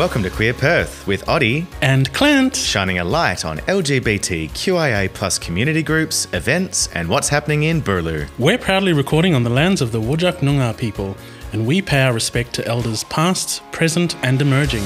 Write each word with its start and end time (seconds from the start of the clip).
Welcome 0.00 0.22
to 0.22 0.30
Queer 0.30 0.54
Perth 0.54 1.06
with 1.06 1.28
Oddy, 1.28 1.66
And 1.82 2.10
Clint. 2.14 2.56
shining 2.56 3.00
a 3.00 3.04
light 3.04 3.44
on 3.44 3.58
LGBTQIA 3.58 5.12
plus 5.12 5.38
community 5.38 5.82
groups, 5.82 6.26
events, 6.32 6.88
and 6.94 7.06
what's 7.06 7.28
happening 7.28 7.64
in 7.64 7.82
Boorloo. 7.82 8.26
We're 8.38 8.56
proudly 8.56 8.94
recording 8.94 9.34
on 9.34 9.44
the 9.44 9.50
lands 9.50 9.82
of 9.82 9.92
the 9.92 10.00
Wadjuk 10.00 10.38
Noongar 10.38 10.74
people, 10.78 11.18
and 11.52 11.66
we 11.66 11.82
pay 11.82 12.00
our 12.00 12.14
respect 12.14 12.54
to 12.54 12.66
elders 12.66 13.04
past, 13.04 13.60
present, 13.72 14.16
and 14.24 14.40
emerging. 14.40 14.84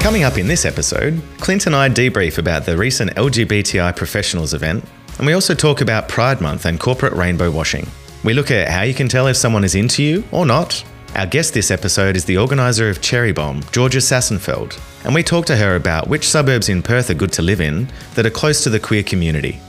Coming 0.00 0.22
up 0.22 0.38
in 0.38 0.46
this 0.46 0.64
episode, 0.64 1.20
Clint 1.38 1.66
and 1.66 1.74
I 1.74 1.88
debrief 1.88 2.38
about 2.38 2.64
the 2.64 2.78
recent 2.78 3.16
LGBTI 3.16 3.96
professionals 3.96 4.54
event, 4.54 4.84
and 5.18 5.26
we 5.26 5.32
also 5.32 5.54
talk 5.54 5.80
about 5.80 6.08
Pride 6.08 6.40
Month 6.40 6.64
and 6.64 6.78
corporate 6.78 7.12
rainbow 7.12 7.50
washing. 7.50 7.86
We 8.24 8.34
look 8.34 8.50
at 8.50 8.68
how 8.68 8.82
you 8.82 8.94
can 8.94 9.08
tell 9.08 9.26
if 9.26 9.36
someone 9.36 9.64
is 9.64 9.74
into 9.74 10.02
you 10.02 10.24
or 10.30 10.46
not. 10.46 10.84
Our 11.16 11.26
guest 11.26 11.54
this 11.54 11.70
episode 11.70 12.16
is 12.16 12.24
the 12.24 12.38
organiser 12.38 12.88
of 12.88 13.00
Cherry 13.00 13.32
Bomb, 13.32 13.62
Georgia 13.72 13.98
Sassenfeld, 13.98 14.78
and 15.04 15.14
we 15.14 15.22
talk 15.22 15.46
to 15.46 15.56
her 15.56 15.74
about 15.74 16.08
which 16.08 16.28
suburbs 16.28 16.68
in 16.68 16.82
Perth 16.82 17.10
are 17.10 17.14
good 17.14 17.32
to 17.32 17.42
live 17.42 17.60
in 17.60 17.88
that 18.14 18.26
are 18.26 18.30
close 18.30 18.62
to 18.64 18.70
the 18.70 18.78
queer 18.78 19.02
community. 19.02 19.60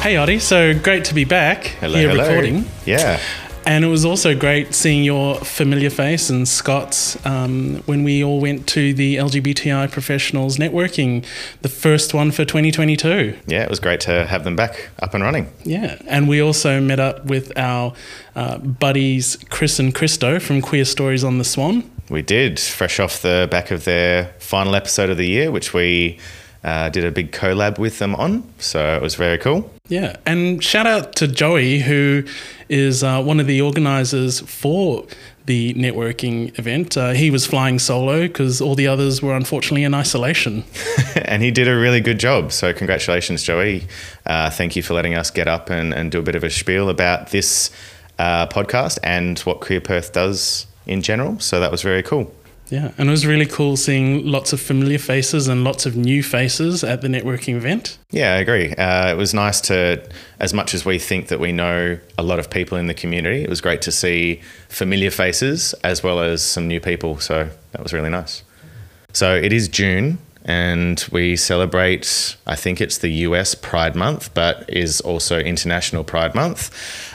Hey, 0.00 0.18
Oddy. 0.18 0.38
So 0.38 0.78
great 0.78 1.06
to 1.06 1.14
be 1.14 1.24
back 1.24 1.64
here 1.64 2.14
recording. 2.14 2.66
Yeah. 2.84 3.18
And 3.66 3.84
it 3.84 3.88
was 3.88 4.04
also 4.04 4.36
great 4.36 4.74
seeing 4.74 5.04
your 5.04 5.36
familiar 5.36 5.90
face 5.90 6.28
and 6.28 6.46
Scott's 6.46 7.24
um, 7.24 7.76
when 7.86 8.04
we 8.04 8.22
all 8.22 8.40
went 8.40 8.66
to 8.68 8.92
the 8.92 9.16
LGBTI 9.16 9.90
professionals 9.90 10.58
networking, 10.58 11.24
the 11.62 11.68
first 11.68 12.12
one 12.12 12.30
for 12.30 12.44
2022. 12.44 13.38
Yeah, 13.46 13.62
it 13.62 13.70
was 13.70 13.80
great 13.80 14.00
to 14.00 14.26
have 14.26 14.44
them 14.44 14.54
back 14.54 14.90
up 15.00 15.14
and 15.14 15.24
running. 15.24 15.50
Yeah, 15.64 15.98
and 16.06 16.28
we 16.28 16.40
also 16.40 16.80
met 16.80 17.00
up 17.00 17.24
with 17.24 17.56
our 17.56 17.94
uh, 18.36 18.58
buddies 18.58 19.36
Chris 19.48 19.78
and 19.78 19.94
Christo 19.94 20.38
from 20.38 20.60
Queer 20.60 20.84
Stories 20.84 21.24
on 21.24 21.38
the 21.38 21.44
Swan. 21.44 21.90
We 22.10 22.20
did, 22.20 22.60
fresh 22.60 23.00
off 23.00 23.22
the 23.22 23.48
back 23.50 23.70
of 23.70 23.84
their 23.84 24.34
final 24.38 24.74
episode 24.74 25.08
of 25.08 25.16
the 25.16 25.26
year, 25.26 25.50
which 25.50 25.72
we 25.72 26.18
uh, 26.62 26.90
did 26.90 27.04
a 27.04 27.10
big 27.10 27.32
collab 27.32 27.78
with 27.78 27.98
them 27.98 28.14
on. 28.16 28.44
So 28.58 28.96
it 28.96 29.02
was 29.02 29.14
very 29.14 29.38
cool. 29.38 29.73
Yeah, 29.90 30.16
and 30.24 30.64
shout 30.64 30.86
out 30.86 31.14
to 31.16 31.28
Joey, 31.28 31.80
who 31.80 32.24
is 32.70 33.04
uh, 33.04 33.22
one 33.22 33.38
of 33.38 33.46
the 33.46 33.60
organisers 33.60 34.40
for 34.40 35.04
the 35.44 35.74
networking 35.74 36.58
event. 36.58 36.96
Uh, 36.96 37.10
he 37.10 37.30
was 37.30 37.44
flying 37.46 37.78
solo 37.78 38.22
because 38.22 38.62
all 38.62 38.74
the 38.74 38.86
others 38.86 39.20
were 39.20 39.36
unfortunately 39.36 39.84
in 39.84 39.92
isolation. 39.92 40.64
and 41.16 41.42
he 41.42 41.50
did 41.50 41.68
a 41.68 41.76
really 41.76 42.00
good 42.00 42.18
job. 42.18 42.50
So 42.50 42.72
congratulations, 42.72 43.42
Joey. 43.42 43.86
Uh, 44.24 44.48
thank 44.48 44.74
you 44.74 44.82
for 44.82 44.94
letting 44.94 45.16
us 45.16 45.30
get 45.30 45.48
up 45.48 45.68
and, 45.68 45.92
and 45.92 46.10
do 46.10 46.18
a 46.18 46.22
bit 46.22 46.34
of 46.34 46.44
a 46.44 46.50
spiel 46.50 46.88
about 46.88 47.28
this 47.28 47.70
uh, 48.18 48.46
podcast 48.46 48.98
and 49.02 49.38
what 49.40 49.60
Queer 49.60 49.82
Perth 49.82 50.14
does 50.14 50.66
in 50.86 51.02
general. 51.02 51.38
So 51.40 51.60
that 51.60 51.70
was 51.70 51.82
very 51.82 52.02
cool. 52.02 52.32
Yeah, 52.74 52.90
and 52.98 53.08
it 53.08 53.12
was 53.12 53.24
really 53.24 53.46
cool 53.46 53.76
seeing 53.76 54.26
lots 54.26 54.52
of 54.52 54.60
familiar 54.60 54.98
faces 54.98 55.46
and 55.46 55.62
lots 55.62 55.86
of 55.86 55.94
new 55.94 56.24
faces 56.24 56.82
at 56.82 57.02
the 57.02 57.08
networking 57.08 57.54
event. 57.54 57.98
Yeah, 58.10 58.34
I 58.34 58.38
agree. 58.38 58.72
Uh, 58.72 59.12
it 59.12 59.16
was 59.16 59.32
nice 59.32 59.60
to, 59.62 60.04
as 60.40 60.52
much 60.52 60.74
as 60.74 60.84
we 60.84 60.98
think 60.98 61.28
that 61.28 61.38
we 61.38 61.52
know 61.52 61.96
a 62.18 62.22
lot 62.24 62.40
of 62.40 62.50
people 62.50 62.76
in 62.76 62.88
the 62.88 62.94
community, 62.94 63.44
it 63.44 63.48
was 63.48 63.60
great 63.60 63.80
to 63.82 63.92
see 63.92 64.40
familiar 64.68 65.12
faces 65.12 65.72
as 65.84 66.02
well 66.02 66.18
as 66.18 66.42
some 66.42 66.66
new 66.66 66.80
people. 66.80 67.20
So 67.20 67.48
that 67.70 67.80
was 67.80 67.92
really 67.92 68.10
nice. 68.10 68.42
So 69.12 69.36
it 69.36 69.52
is 69.52 69.68
June 69.68 70.18
and 70.44 71.06
we 71.12 71.36
celebrate, 71.36 72.36
I 72.44 72.56
think 72.56 72.80
it's 72.80 72.98
the 72.98 73.10
US 73.28 73.54
Pride 73.54 73.94
Month, 73.94 74.34
but 74.34 74.68
is 74.68 75.00
also 75.00 75.38
International 75.38 76.02
Pride 76.02 76.34
Month. 76.34 76.72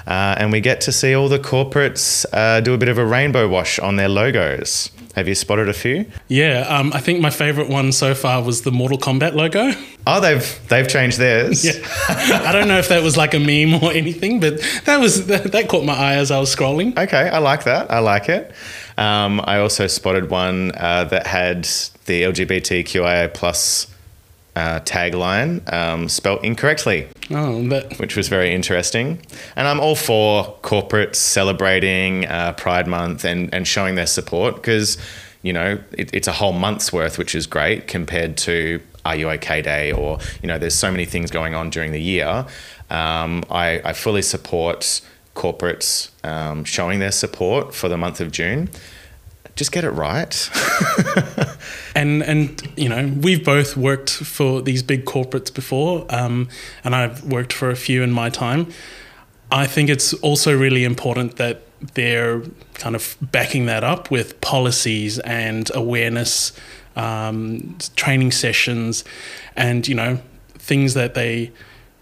Uh, 0.07 0.35
and 0.37 0.53
we 0.53 0.61
get 0.61 0.79
to 0.81 0.93
see 0.93 1.13
all 1.13 1.27
the 1.27 1.37
corporates 1.37 2.25
uh, 2.31 2.61
do 2.61 2.73
a 2.73 2.77
bit 2.77 2.87
of 2.87 2.97
a 2.97 3.05
rainbow 3.05 3.49
wash 3.49 3.77
on 3.77 3.97
their 3.97 4.07
logos. 4.07 4.89
Have 5.19 5.27
you 5.27 5.35
spotted 5.35 5.67
a 5.67 5.73
few? 5.73 6.05
Yeah, 6.29 6.65
um, 6.69 6.93
I 6.93 7.01
think 7.01 7.19
my 7.19 7.29
favourite 7.29 7.69
one 7.69 7.91
so 7.91 8.15
far 8.15 8.41
was 8.41 8.61
the 8.61 8.71
Mortal 8.71 8.97
Kombat 8.97 9.33
logo. 9.33 9.73
Oh, 10.07 10.21
they've 10.21 10.67
they've 10.69 10.87
changed 10.87 11.17
theirs. 11.17 11.65
Yeah, 11.65 11.73
I 12.47 12.53
don't 12.53 12.69
know 12.69 12.77
if 12.77 12.87
that 12.87 13.03
was 13.03 13.17
like 13.17 13.33
a 13.33 13.39
meme 13.39 13.83
or 13.83 13.91
anything, 13.91 14.39
but 14.39 14.61
that 14.85 14.97
was 15.01 15.27
that, 15.27 15.51
that 15.51 15.67
caught 15.67 15.83
my 15.83 15.93
eye 15.93 16.13
as 16.13 16.31
I 16.31 16.39
was 16.39 16.55
scrolling. 16.55 16.97
Okay, 16.97 17.27
I 17.29 17.39
like 17.39 17.65
that. 17.65 17.91
I 17.91 17.99
like 17.99 18.29
it. 18.29 18.53
Um, 18.97 19.41
I 19.43 19.59
also 19.59 19.87
spotted 19.87 20.29
one 20.29 20.71
uh, 20.77 21.03
that 21.03 21.27
had 21.27 21.65
the 22.05 22.23
LGBTQIA 22.23 23.33
plus 23.33 23.87
uh, 24.55 24.79
tagline 24.81 25.71
um, 25.71 26.09
spelt 26.09 26.43
incorrectly, 26.43 27.07
Oh, 27.31 27.61
that 27.69 27.99
which 27.99 28.15
was 28.15 28.27
very 28.27 28.53
interesting. 28.53 29.19
And 29.55 29.67
I'm 29.67 29.79
all 29.79 29.95
for 29.95 30.57
corporates 30.63 31.15
celebrating 31.15 32.25
uh, 32.25 32.53
Pride 32.53 32.87
Month 32.87 33.23
and, 33.23 33.53
and 33.53 33.67
showing 33.67 33.95
their 33.95 34.07
support 34.07 34.55
because, 34.55 34.97
you 35.43 35.53
know, 35.53 35.79
it, 35.91 36.13
it's 36.13 36.27
a 36.27 36.31
whole 36.33 36.53
month's 36.53 36.91
worth, 36.91 37.17
which 37.17 37.35
is 37.35 37.45
great 37.45 37.87
compared 37.87 38.35
to 38.37 38.81
Are 39.05 39.15
You 39.15 39.29
OK 39.29 39.61
Day 39.61 39.91
or, 39.91 40.17
you 40.41 40.47
know, 40.47 40.57
there's 40.57 40.75
so 40.75 40.91
many 40.91 41.05
things 41.05 41.29
going 41.29 41.53
on 41.53 41.69
during 41.69 41.91
the 41.91 42.01
year. 42.01 42.45
Um, 42.89 43.43
I, 43.51 43.81
I 43.85 43.93
fully 43.93 44.23
support 44.23 45.01
corporates 45.35 46.09
um, 46.25 46.63
showing 46.65 46.99
their 46.99 47.11
support 47.11 47.73
for 47.73 47.87
the 47.87 47.97
month 47.97 48.19
of 48.19 48.31
June. 48.31 48.69
Just 49.59 49.73
get 49.73 49.83
it 49.83 49.91
right. 49.91 50.49
and 51.93 52.23
and 52.23 52.65
you 52.77 52.87
know 52.87 53.13
we've 53.21 53.43
both 53.43 53.75
worked 53.75 54.09
for 54.09 54.61
these 54.61 54.81
big 54.81 55.03
corporates 55.03 55.53
before, 55.53 56.05
um, 56.07 56.47
and 56.85 56.95
I've 56.95 57.25
worked 57.25 57.51
for 57.51 57.69
a 57.69 57.75
few 57.75 58.01
in 58.01 58.09
my 58.09 58.29
time. 58.29 58.71
I 59.51 59.67
think 59.67 59.89
it's 59.89 60.13
also 60.13 60.57
really 60.57 60.85
important 60.85 61.35
that 61.35 61.63
they're 61.95 62.41
kind 62.75 62.95
of 62.95 63.17
backing 63.21 63.65
that 63.65 63.83
up 63.83 64.09
with 64.09 64.39
policies 64.39 65.19
and 65.19 65.69
awareness, 65.75 66.53
um, 66.95 67.77
training 67.97 68.31
sessions, 68.31 69.03
and 69.57 69.85
you 69.89 69.95
know 69.95 70.21
things 70.53 70.93
that 70.93 71.15
they 71.15 71.51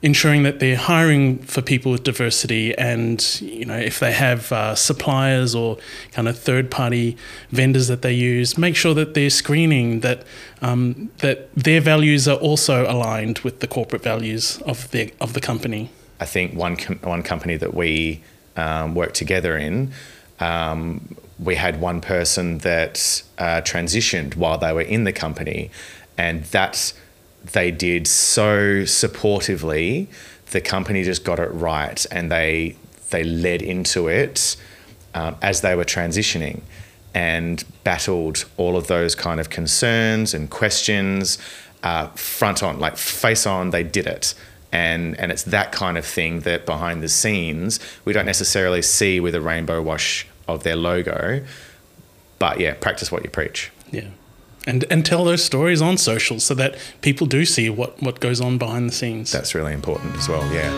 ensuring 0.01 0.43
that 0.43 0.59
they're 0.59 0.77
hiring 0.77 1.39
for 1.39 1.61
people 1.61 1.91
with 1.91 2.03
diversity 2.03 2.77
and 2.77 3.41
you 3.41 3.65
know 3.65 3.77
if 3.77 3.99
they 3.99 4.11
have 4.11 4.51
uh, 4.51 4.75
suppliers 4.75 5.55
or 5.55 5.77
kind 6.11 6.27
of 6.27 6.37
third 6.37 6.69
party 6.69 7.17
vendors 7.49 7.87
that 7.87 8.03
they 8.03 8.13
use 8.13 8.57
make 8.59 8.75
sure 8.75 8.93
that 8.93 9.15
they're 9.15 9.29
screening 9.29 10.01
that 10.01 10.23
um, 10.61 11.09
that 11.19 11.53
their 11.55 11.81
values 11.81 12.27
are 12.27 12.37
also 12.37 12.89
aligned 12.91 13.39
with 13.39 13.59
the 13.59 13.67
corporate 13.67 14.01
values 14.01 14.61
of 14.65 14.89
the 14.91 15.13
of 15.19 15.33
the 15.33 15.41
company. 15.41 15.89
I 16.19 16.25
think 16.25 16.55
one 16.55 16.75
com- 16.77 16.99
one 17.03 17.23
company 17.23 17.57
that 17.57 17.73
we 17.73 18.21
um, 18.55 18.95
worked 18.95 19.15
together 19.15 19.55
in, 19.57 19.91
um, 20.39 21.15
we 21.39 21.55
had 21.55 21.79
one 21.79 22.01
person 22.01 22.59
that 22.59 23.23
uh, 23.37 23.61
transitioned 23.61 24.35
while 24.35 24.57
they 24.57 24.73
were 24.73 24.81
in 24.81 25.03
the 25.03 25.13
company, 25.13 25.69
and 26.17 26.43
that 26.45 26.93
they 27.53 27.71
did 27.71 28.07
so 28.07 28.81
supportively. 28.83 30.07
The 30.51 30.61
company 30.61 31.03
just 31.03 31.23
got 31.23 31.39
it 31.39 31.49
right, 31.49 32.05
and 32.11 32.31
they 32.31 32.75
they 33.09 33.23
led 33.23 33.61
into 33.61 34.07
it 34.07 34.55
um, 35.13 35.35
as 35.41 35.61
they 35.61 35.75
were 35.75 35.85
transitioning 35.85 36.61
and 37.13 37.63
battled 37.83 38.45
all 38.57 38.75
of 38.75 38.87
those 38.87 39.15
kind 39.15 39.39
of 39.39 39.49
concerns 39.49 40.33
and 40.33 40.49
questions 40.49 41.37
uh, 41.83 42.07
front 42.09 42.61
on, 42.61 42.79
like 42.79 42.97
face 42.97 43.45
on. 43.45 43.69
They 43.69 43.83
did 43.83 44.07
it 44.07 44.33
and 44.71 45.17
and 45.19 45.31
it's 45.31 45.43
that 45.43 45.71
kind 45.71 45.97
of 45.97 46.05
thing 46.05 46.41
that 46.41 46.65
behind 46.65 47.01
the 47.01 47.09
scenes 47.09 47.79
we 48.05 48.13
don't 48.13 48.25
necessarily 48.25 48.81
see 48.81 49.19
with 49.19 49.33
a 49.33 49.41
rainbow 49.41 49.81
wash 49.81 50.27
of 50.47 50.63
their 50.63 50.75
logo 50.75 51.41
but 52.39 52.59
yeah 52.59 52.73
practice 52.73 53.11
what 53.11 53.23
you 53.23 53.29
preach 53.29 53.71
yeah 53.91 54.09
and 54.67 54.85
and 54.91 55.05
tell 55.05 55.23
those 55.23 55.43
stories 55.43 55.81
on 55.81 55.97
social 55.97 56.39
so 56.39 56.53
that 56.53 56.77
people 57.01 57.25
do 57.25 57.45
see 57.45 57.69
what 57.69 57.99
what 58.03 58.19
goes 58.19 58.39
on 58.41 58.57
behind 58.59 58.89
the 58.89 58.93
scenes. 58.93 59.31
That's 59.31 59.55
really 59.55 59.73
important 59.73 60.15
as 60.17 60.29
well 60.29 60.45
yeah. 60.53 60.69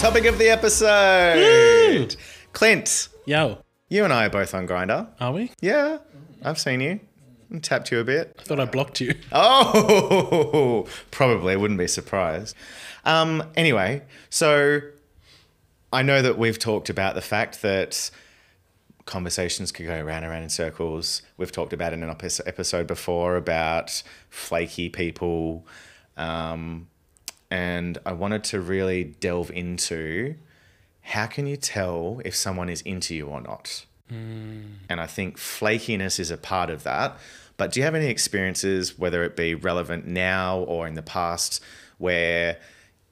Topic 0.00 0.26
of 0.26 0.36
the 0.38 0.50
episode. 0.50 1.36
Woo! 1.36 2.08
clint. 2.52 3.08
Yo. 3.24 3.58
You 3.88 4.04
and 4.04 4.12
i 4.12 4.26
are 4.26 4.30
both 4.30 4.52
on 4.54 4.66
Grindr 4.68 5.08
are 5.20 5.32
we? 5.32 5.50
Yeah 5.62 5.98
i've 6.42 6.58
seen 6.58 6.80
you. 6.80 7.00
Tapped 7.62 7.92
you 7.92 8.00
a 8.00 8.04
bit. 8.04 8.34
I 8.38 8.42
thought 8.42 8.58
i 8.58 8.64
blocked 8.64 9.00
you. 9.00 9.14
Oh, 9.32 10.86
probably. 11.12 11.56
Wouldn't 11.56 11.78
be 11.78 11.86
surprised. 11.86 12.56
Um, 13.04 13.44
anyway, 13.54 14.02
so 14.28 14.80
I 15.94 16.02
know 16.02 16.20
that 16.22 16.36
we've 16.36 16.58
talked 16.58 16.90
about 16.90 17.14
the 17.14 17.22
fact 17.22 17.62
that 17.62 18.10
conversations 19.06 19.70
could 19.70 19.86
go 19.86 20.00
round 20.00 20.24
and 20.24 20.32
round 20.32 20.42
in 20.42 20.50
circles. 20.50 21.22
We've 21.36 21.52
talked 21.52 21.72
about 21.72 21.92
in 21.92 22.02
an 22.02 22.10
episode 22.10 22.86
before 22.88 23.36
about 23.36 24.02
flaky 24.28 24.88
people, 24.88 25.64
um, 26.16 26.88
and 27.48 27.98
I 28.04 28.12
wanted 28.12 28.42
to 28.44 28.60
really 28.60 29.04
delve 29.04 29.52
into 29.52 30.34
how 31.02 31.26
can 31.26 31.46
you 31.46 31.56
tell 31.56 32.20
if 32.24 32.34
someone 32.34 32.68
is 32.68 32.80
into 32.82 33.14
you 33.14 33.26
or 33.26 33.40
not? 33.40 33.84
And 34.88 35.00
I 35.00 35.06
think 35.06 35.38
flakiness 35.38 36.18
is 36.18 36.30
a 36.32 36.36
part 36.36 36.70
of 36.70 36.82
that. 36.82 37.16
But 37.56 37.70
do 37.72 37.78
you 37.78 37.84
have 37.84 37.94
any 37.94 38.06
experiences, 38.06 38.98
whether 38.98 39.22
it 39.22 39.36
be 39.36 39.54
relevant 39.54 40.06
now 40.06 40.58
or 40.58 40.88
in 40.88 40.94
the 40.94 41.02
past, 41.02 41.62
where 41.98 42.58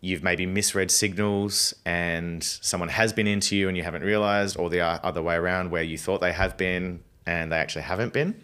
you've 0.02 0.22
maybe 0.22 0.44
misread 0.44 0.90
signals 0.90 1.74
and 1.86 2.42
someone 2.42 2.90
has 2.90 3.12
been 3.12 3.28
into 3.28 3.56
you 3.56 3.68
and 3.68 3.76
you 3.76 3.84
haven't 3.84 4.02
realized, 4.02 4.58
or 4.58 4.68
the 4.68 4.80
other 4.80 5.22
way 5.22 5.36
around, 5.36 5.70
where 5.70 5.82
you 5.82 5.96
thought 5.96 6.20
they 6.20 6.32
have 6.32 6.58
been 6.58 7.00
and 7.24 7.52
they 7.52 7.56
actually 7.56 7.82
haven't 7.82 8.12
been? 8.12 8.34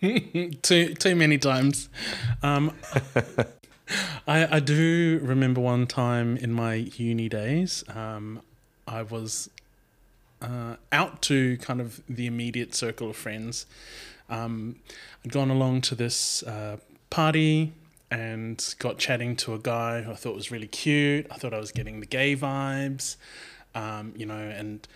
too 0.62 0.94
too 0.94 1.16
many 1.16 1.38
times. 1.38 1.88
Um, 2.42 2.76
I, 4.26 4.56
I 4.56 4.60
do 4.60 5.18
remember 5.22 5.60
one 5.60 5.86
time 5.86 6.36
in 6.36 6.52
my 6.52 6.74
uni 6.74 7.28
days, 7.28 7.82
um, 7.88 8.42
I 8.86 9.02
was 9.02 9.50
uh, 10.42 10.76
out 10.92 11.22
to 11.22 11.56
kind 11.58 11.80
of 11.80 12.02
the 12.08 12.26
immediate 12.26 12.74
circle 12.74 13.10
of 13.10 13.16
friends. 13.16 13.66
Um, 14.28 14.76
I'd 15.24 15.32
gone 15.32 15.50
along 15.50 15.80
to 15.82 15.94
this 15.94 16.42
uh, 16.44 16.76
party 17.08 17.72
and 18.10 18.74
got 18.78 18.98
chatting 18.98 19.36
to 19.36 19.54
a 19.54 19.58
guy 19.58 20.02
who 20.02 20.10
I 20.10 20.14
thought 20.14 20.34
was 20.34 20.50
really 20.50 20.66
cute. 20.66 21.26
I 21.30 21.36
thought 21.36 21.54
I 21.54 21.58
was 21.58 21.72
getting 21.72 22.00
the 22.00 22.06
gay 22.06 22.36
vibes, 22.36 23.16
um, 23.74 24.12
you 24.16 24.26
know, 24.26 24.38
and 24.38 24.86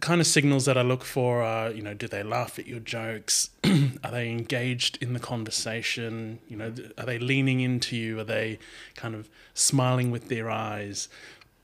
kind 0.00 0.20
of 0.20 0.26
signals 0.26 0.64
that 0.64 0.76
I 0.76 0.82
look 0.82 1.04
for 1.04 1.42
are, 1.42 1.70
you 1.70 1.82
know, 1.82 1.94
do 1.94 2.08
they 2.08 2.22
laugh 2.22 2.58
at 2.58 2.66
your 2.66 2.80
jokes? 2.80 3.50
are 4.04 4.10
they 4.10 4.30
engaged 4.30 5.00
in 5.02 5.12
the 5.12 5.20
conversation? 5.20 6.40
You 6.48 6.56
know, 6.56 6.74
are 6.98 7.06
they 7.06 7.18
leaning 7.18 7.60
into 7.60 7.96
you? 7.96 8.18
Are 8.18 8.24
they 8.24 8.58
kind 8.94 9.14
of 9.14 9.28
smiling 9.54 10.10
with 10.10 10.28
their 10.28 10.50
eyes? 10.50 11.08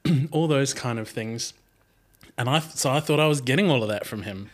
all 0.30 0.46
those 0.46 0.74
kind 0.74 0.98
of 0.98 1.08
things. 1.08 1.52
And 2.38 2.48
I, 2.48 2.60
so 2.60 2.90
I 2.90 3.00
thought 3.00 3.20
I 3.20 3.26
was 3.26 3.40
getting 3.40 3.70
all 3.70 3.82
of 3.82 3.88
that 3.88 4.06
from 4.06 4.22
him. 4.22 4.50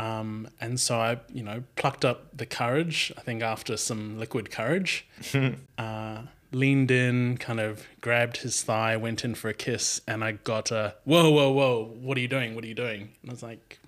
Um, 0.00 0.48
and 0.62 0.80
so 0.80 0.98
I, 0.98 1.18
you 1.30 1.42
know, 1.42 1.62
plucked 1.76 2.06
up 2.06 2.34
the 2.34 2.46
courage, 2.46 3.12
I 3.18 3.20
think 3.20 3.42
after 3.42 3.76
some 3.76 4.18
liquid 4.18 4.50
courage, 4.50 5.06
uh, 5.78 6.22
leaned 6.52 6.90
in, 6.90 7.36
kind 7.36 7.60
of 7.60 7.86
grabbed 8.00 8.38
his 8.38 8.62
thigh, 8.62 8.96
went 8.96 9.26
in 9.26 9.34
for 9.34 9.50
a 9.50 9.54
kiss, 9.54 10.00
and 10.08 10.24
I 10.24 10.32
got 10.32 10.70
a, 10.70 10.94
whoa, 11.04 11.30
whoa, 11.30 11.50
whoa, 11.50 11.84
what 12.00 12.16
are 12.16 12.20
you 12.20 12.28
doing? 12.28 12.54
What 12.54 12.64
are 12.64 12.66
you 12.66 12.74
doing? 12.74 13.10
And 13.20 13.30
I 13.30 13.34
was 13.34 13.42
like, 13.42 13.78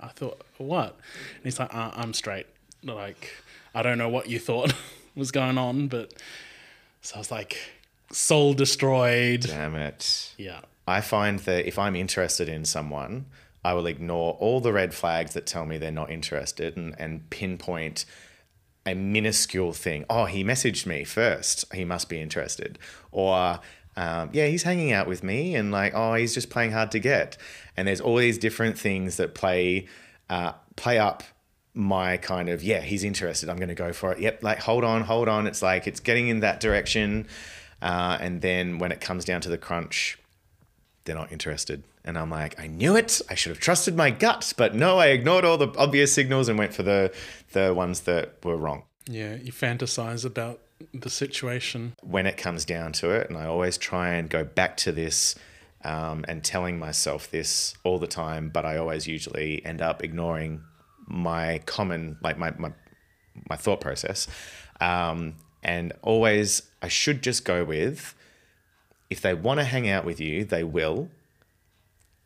I 0.00 0.08
thought, 0.08 0.42
what? 0.58 0.96
And 1.36 1.44
he's 1.44 1.60
like, 1.60 1.72
uh, 1.72 1.92
I'm 1.94 2.12
straight. 2.14 2.48
Like, 2.82 3.30
I 3.76 3.82
don't 3.82 3.98
know 3.98 4.08
what 4.08 4.28
you 4.28 4.40
thought 4.40 4.74
was 5.14 5.30
going 5.30 5.56
on, 5.56 5.86
but 5.86 6.14
so 7.00 7.14
I 7.14 7.18
was 7.18 7.30
like, 7.30 7.58
soul 8.10 8.54
destroyed. 8.54 9.42
Damn 9.42 9.76
it. 9.76 10.34
Yeah. 10.36 10.62
I 10.88 11.00
find 11.00 11.38
that 11.40 11.68
if 11.68 11.78
I'm 11.78 11.94
interested 11.94 12.48
in 12.48 12.64
someone, 12.64 13.26
I 13.64 13.74
will 13.74 13.86
ignore 13.86 14.34
all 14.34 14.60
the 14.60 14.72
red 14.72 14.92
flags 14.94 15.34
that 15.34 15.46
tell 15.46 15.66
me 15.66 15.78
they're 15.78 15.90
not 15.92 16.10
interested 16.10 16.76
and, 16.76 16.94
and 16.98 17.28
pinpoint 17.30 18.04
a 18.84 18.94
minuscule 18.94 19.72
thing. 19.72 20.04
Oh, 20.10 20.24
he 20.24 20.42
messaged 20.42 20.86
me 20.86 21.04
first. 21.04 21.72
He 21.72 21.84
must 21.84 22.08
be 22.08 22.20
interested. 22.20 22.78
Or, 23.12 23.60
um, 23.96 24.30
yeah, 24.32 24.46
he's 24.46 24.64
hanging 24.64 24.92
out 24.92 25.06
with 25.06 25.22
me 25.22 25.54
and 25.54 25.70
like, 25.70 25.92
oh, 25.94 26.14
he's 26.14 26.34
just 26.34 26.50
playing 26.50 26.72
hard 26.72 26.90
to 26.92 26.98
get. 26.98 27.36
And 27.76 27.86
there's 27.86 28.00
all 28.00 28.16
these 28.16 28.38
different 28.38 28.78
things 28.78 29.16
that 29.18 29.34
play 29.34 29.86
uh, 30.28 30.52
play 30.76 30.98
up 30.98 31.22
my 31.74 32.16
kind 32.18 32.48
of 32.48 32.62
yeah, 32.62 32.80
he's 32.80 33.04
interested. 33.04 33.48
I'm 33.48 33.56
going 33.56 33.68
to 33.68 33.74
go 33.74 33.92
for 33.92 34.12
it. 34.12 34.18
Yep, 34.18 34.42
like 34.42 34.58
hold 34.60 34.84
on, 34.84 35.02
hold 35.02 35.28
on. 35.28 35.46
It's 35.46 35.62
like 35.62 35.86
it's 35.86 36.00
getting 36.00 36.28
in 36.28 36.40
that 36.40 36.60
direction, 36.60 37.26
uh, 37.80 38.18
and 38.20 38.40
then 38.42 38.78
when 38.78 38.92
it 38.92 39.00
comes 39.00 39.24
down 39.24 39.40
to 39.42 39.48
the 39.48 39.58
crunch, 39.58 40.18
they're 41.04 41.16
not 41.16 41.32
interested. 41.32 41.82
And 42.04 42.18
I'm 42.18 42.30
like, 42.30 42.60
I 42.60 42.66
knew 42.66 42.96
it. 42.96 43.20
I 43.30 43.34
should 43.34 43.50
have 43.50 43.60
trusted 43.60 43.96
my 43.96 44.10
gut, 44.10 44.52
but 44.56 44.74
no, 44.74 44.98
I 44.98 45.08
ignored 45.08 45.44
all 45.44 45.56
the 45.56 45.72
obvious 45.78 46.12
signals 46.12 46.48
and 46.48 46.58
went 46.58 46.74
for 46.74 46.82
the 46.82 47.12
the 47.52 47.72
ones 47.72 48.00
that 48.00 48.44
were 48.44 48.56
wrong. 48.56 48.84
Yeah, 49.06 49.36
you 49.36 49.52
fantasize 49.52 50.24
about 50.24 50.60
the 50.92 51.10
situation. 51.10 51.94
When 52.02 52.26
it 52.26 52.36
comes 52.36 52.64
down 52.64 52.92
to 52.94 53.10
it, 53.10 53.28
and 53.28 53.38
I 53.38 53.46
always 53.46 53.78
try 53.78 54.10
and 54.14 54.28
go 54.28 54.42
back 54.44 54.76
to 54.78 54.92
this 54.92 55.36
um, 55.84 56.24
and 56.26 56.42
telling 56.42 56.78
myself 56.78 57.30
this 57.30 57.74
all 57.84 57.98
the 57.98 58.06
time, 58.06 58.48
but 58.48 58.64
I 58.64 58.76
always 58.78 59.06
usually 59.06 59.64
end 59.64 59.80
up 59.80 60.02
ignoring 60.02 60.62
my 61.06 61.60
common, 61.66 62.18
like 62.20 62.36
my 62.36 62.52
my, 62.58 62.72
my 63.48 63.56
thought 63.56 63.80
process, 63.80 64.26
um, 64.80 65.36
and 65.62 65.92
always 66.02 66.62
I 66.80 66.88
should 66.88 67.22
just 67.22 67.44
go 67.44 67.64
with 67.64 68.14
if 69.12 69.20
they 69.20 69.34
want 69.34 69.60
to 69.60 69.64
hang 69.64 69.88
out 69.88 70.04
with 70.06 70.20
you, 70.20 70.44
they 70.44 70.64
will. 70.64 71.10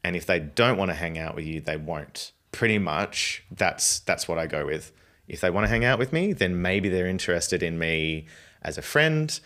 And 0.06 0.14
if 0.14 0.24
they 0.24 0.38
don't 0.38 0.78
want 0.78 0.92
to 0.92 0.94
hang 0.94 1.18
out 1.18 1.34
with 1.34 1.44
you, 1.44 1.60
they 1.60 1.76
won't. 1.76 2.30
Pretty 2.52 2.78
much 2.78 3.42
that's 3.50 3.98
that's 3.98 4.28
what 4.28 4.38
I 4.38 4.46
go 4.46 4.64
with. 4.64 4.92
If 5.26 5.40
they 5.40 5.50
want 5.50 5.64
to 5.64 5.68
hang 5.68 5.84
out 5.84 5.98
with 5.98 6.12
me, 6.12 6.32
then 6.32 6.62
maybe 6.62 6.88
they're 6.88 7.08
interested 7.08 7.60
in 7.60 7.76
me 7.76 8.26
as 8.62 8.78
a 8.78 8.82
friend 8.82 9.38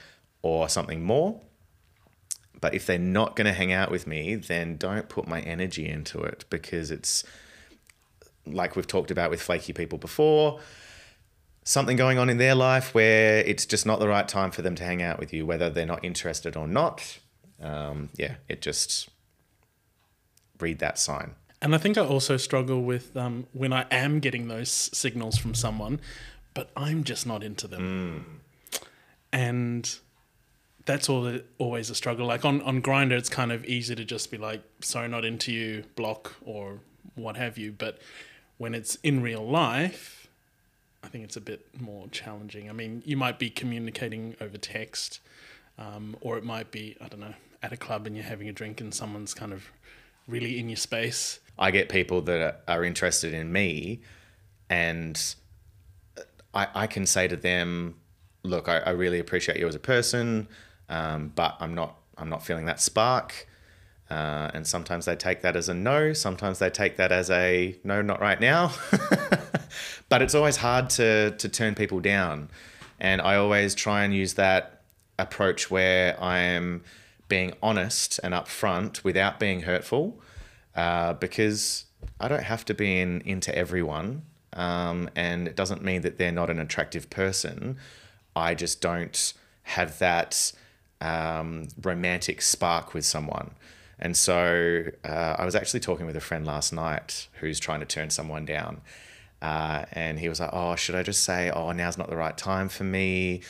or 0.43 0.69
something 0.69 1.03
more. 1.03 1.41
But 2.61 2.75
if 2.75 2.85
they're 2.85 2.99
not 2.99 3.37
going 3.37 3.47
to 3.47 3.55
hang 3.55 3.73
out 3.73 3.91
with 3.91 4.07
me, 4.07 4.35
then 4.35 4.77
don't 4.77 5.09
put 5.09 5.27
my 5.27 5.41
energy 5.41 5.89
into 5.89 6.21
it 6.21 6.45
because 6.51 6.91
it's 6.91 7.25
like 8.45 8.77
we've 8.77 8.87
talked 8.87 9.11
about 9.11 9.31
with 9.31 9.41
flaky 9.41 9.73
people 9.73 9.97
before 9.97 10.61
something 11.65 11.97
going 11.97 12.19
on 12.19 12.29
in 12.29 12.37
their 12.37 12.55
life 12.55 12.95
where 12.95 13.39
it's 13.39 13.65
just 13.65 13.87
not 13.87 13.99
the 13.99 14.09
right 14.09 14.29
time 14.29 14.51
for 14.51 14.61
them 14.61 14.75
to 14.75 14.85
hang 14.85 15.01
out 15.03 15.19
with 15.19 15.33
you, 15.33 15.47
whether 15.47 15.71
they're 15.71 15.87
not 15.87 16.05
interested 16.05 16.55
or 16.55 16.69
not 16.69 17.19
um, 17.63 18.09
yeah, 18.17 18.37
it 18.49 18.63
just 18.63 19.09
read 20.63 20.79
that 20.81 20.99
sign. 20.99 21.35
And 21.63 21.75
I 21.75 21.79
think 21.79 21.99
I 21.99 22.03
also 22.03 22.37
struggle 22.37 22.83
with 22.83 23.17
um, 23.17 23.47
when 23.53 23.73
I 23.73 23.87
am 23.91 24.21
getting 24.21 24.49
those 24.49 24.71
signals 24.71 25.37
from 25.37 25.55
someone, 25.55 26.01
but 26.55 26.71
I'm 26.77 27.05
just 27.05 27.27
not 27.27 27.43
into 27.43 27.67
them. 27.67 28.25
Mm. 28.73 28.81
And 29.33 29.99
that's 30.87 31.09
all 31.09 31.39
always 31.59 31.91
a 31.91 31.95
struggle. 31.95 32.27
Like 32.27 32.45
on, 32.45 32.63
on 32.63 32.81
Grindr, 32.81 33.13
it's 33.13 33.29
kind 33.29 33.53
of 33.53 33.65
easy 33.67 33.95
to 33.95 34.05
just 34.05 34.31
be 34.31 34.39
like, 34.39 34.63
sorry, 34.81 35.09
not 35.09 35.25
into 35.25 35.53
you, 35.53 35.85
block 35.97 36.35
or 36.43 36.81
what 37.15 37.37
have 37.37 37.59
you. 37.59 37.73
But 37.73 37.99
when 38.57 38.75
it's 38.75 38.97
in 38.97 39.23
real 39.23 39.47
life, 39.47 40.29
I 41.05 41.09
think 41.09 41.25
it's 41.25 41.37
a 41.37 41.41
bit 41.41 41.67
more 41.79 42.09
challenging. 42.09 42.69
I 42.69 42.73
mean, 42.73 43.03
you 43.05 43.17
might 43.17 43.39
be 43.39 43.51
communicating 43.51 44.35
over 44.41 44.59
text, 44.59 45.21
um, 45.79 46.17
or 46.21 46.39
it 46.39 46.45
might 46.45 46.71
be, 46.71 46.97
I 47.01 47.09
don't 47.09 47.21
know, 47.21 47.35
at 47.63 47.73
a 47.73 47.77
club 47.77 48.07
and 48.07 48.17
you're 48.17 48.25
having 48.25 48.49
a 48.49 48.53
drink 48.53 48.81
and 48.81 48.95
someone's 48.95 49.35
kind 49.35 49.53
of 49.53 49.71
really 50.31 50.59
in 50.59 50.69
your 50.69 50.77
space. 50.77 51.41
I 51.59 51.71
get 51.71 51.89
people 51.89 52.23
that 52.23 52.63
are 52.67 52.85
interested 52.85 53.35
in 53.35 53.53
me 53.53 54.01
and 54.71 55.35
I, 56.55 56.69
I 56.75 56.87
can 56.87 57.07
say 57.07 57.29
to 57.29 57.37
them, 57.37 57.97
look, 58.43 58.69
I, 58.69 58.79
I 58.79 58.91
really 58.91 59.19
appreciate 59.19 59.59
you 59.59 59.69
as 59.69 59.75
a 59.75 59.81
person, 59.81 60.49
um, 60.89 61.33
but 61.35 61.57
I'm 61.61 61.75
not 61.75 61.97
I'm 62.17 62.29
not 62.29 62.45
feeling 62.45 62.67
that 62.67 62.81
spark. 62.81 63.47
Uh, 64.11 64.51
and 64.55 64.67
sometimes 64.67 65.05
they 65.05 65.15
take 65.15 65.43
that 65.43 65.55
as 65.55 65.69
a 65.69 65.75
no. 65.75 66.13
Sometimes 66.13 66.59
they 66.59 66.69
take 66.69 66.97
that 66.97 67.13
as 67.13 67.31
a 67.31 67.77
no, 67.85 68.03
not 68.03 68.21
right 68.21 68.41
now. 68.41 68.73
but 70.09 70.21
it's 70.21 70.35
always 70.35 70.57
hard 70.57 70.91
to 70.91 71.33
to 71.33 71.49
turn 71.49 71.75
people 71.75 72.01
down, 72.01 72.51
and 72.99 73.21
I 73.21 73.37
always 73.37 73.75
try 73.75 74.05
and 74.05 74.15
use 74.15 74.35
that 74.35 74.83
approach 75.19 75.71
where 75.71 76.21
I 76.21 76.39
am 76.39 76.83
being 77.31 77.55
honest 77.63 78.21
and 78.23 78.35
upfront 78.35 79.03
without 79.03 79.41
being 79.41 79.63
hurtful, 79.63 80.21
uh, 80.77 81.15
because 81.15 81.87
I 82.21 82.29
don't 82.29 82.43
have 82.43 82.67
to 82.67 82.75
be 82.75 83.01
in 83.01 83.23
into 83.23 83.57
everyone, 83.57 84.25
um, 84.53 85.09
and 85.17 85.49
it 85.49 85.57
doesn't 85.57 85.83
mean 85.83 86.03
that 86.03 86.19
they're 86.19 86.31
not 86.31 86.51
an 86.51 86.59
attractive 86.59 87.09
person. 87.09 87.79
I 88.37 88.55
just 88.55 88.83
don't 88.83 89.33
have 89.63 89.99
that 90.01 90.53
um, 91.01 91.69
romantic 91.81 92.43
spark 92.43 92.93
with 92.93 93.07
someone. 93.07 93.53
And 93.99 94.17
so 94.17 94.85
uh, 95.05 95.37
I 95.39 95.45
was 95.45 95.55
actually 95.55 95.81
talking 95.81 96.07
with 96.07 96.17
a 96.17 96.21
friend 96.21 96.47
last 96.47 96.73
night 96.73 97.29
who's 97.41 97.61
trying 97.61 97.81
to 97.81 97.87
turn 97.87 98.11
someone 98.11 98.45
down. 98.45 98.81
Uh, 99.43 99.85
and 99.93 100.19
he 100.19 100.29
was 100.29 100.41
like, 100.41 100.51
Oh, 100.53 100.75
should 100.77 100.95
I 100.95 101.03
just 101.03 101.23
say, 101.23 101.51
Oh, 101.51 101.73
now's 101.73 101.99
not 101.99 102.09
the 102.09 102.17
right 102.17 102.37
time 102.37 102.69
for 102.69 102.85
me? 102.85 103.43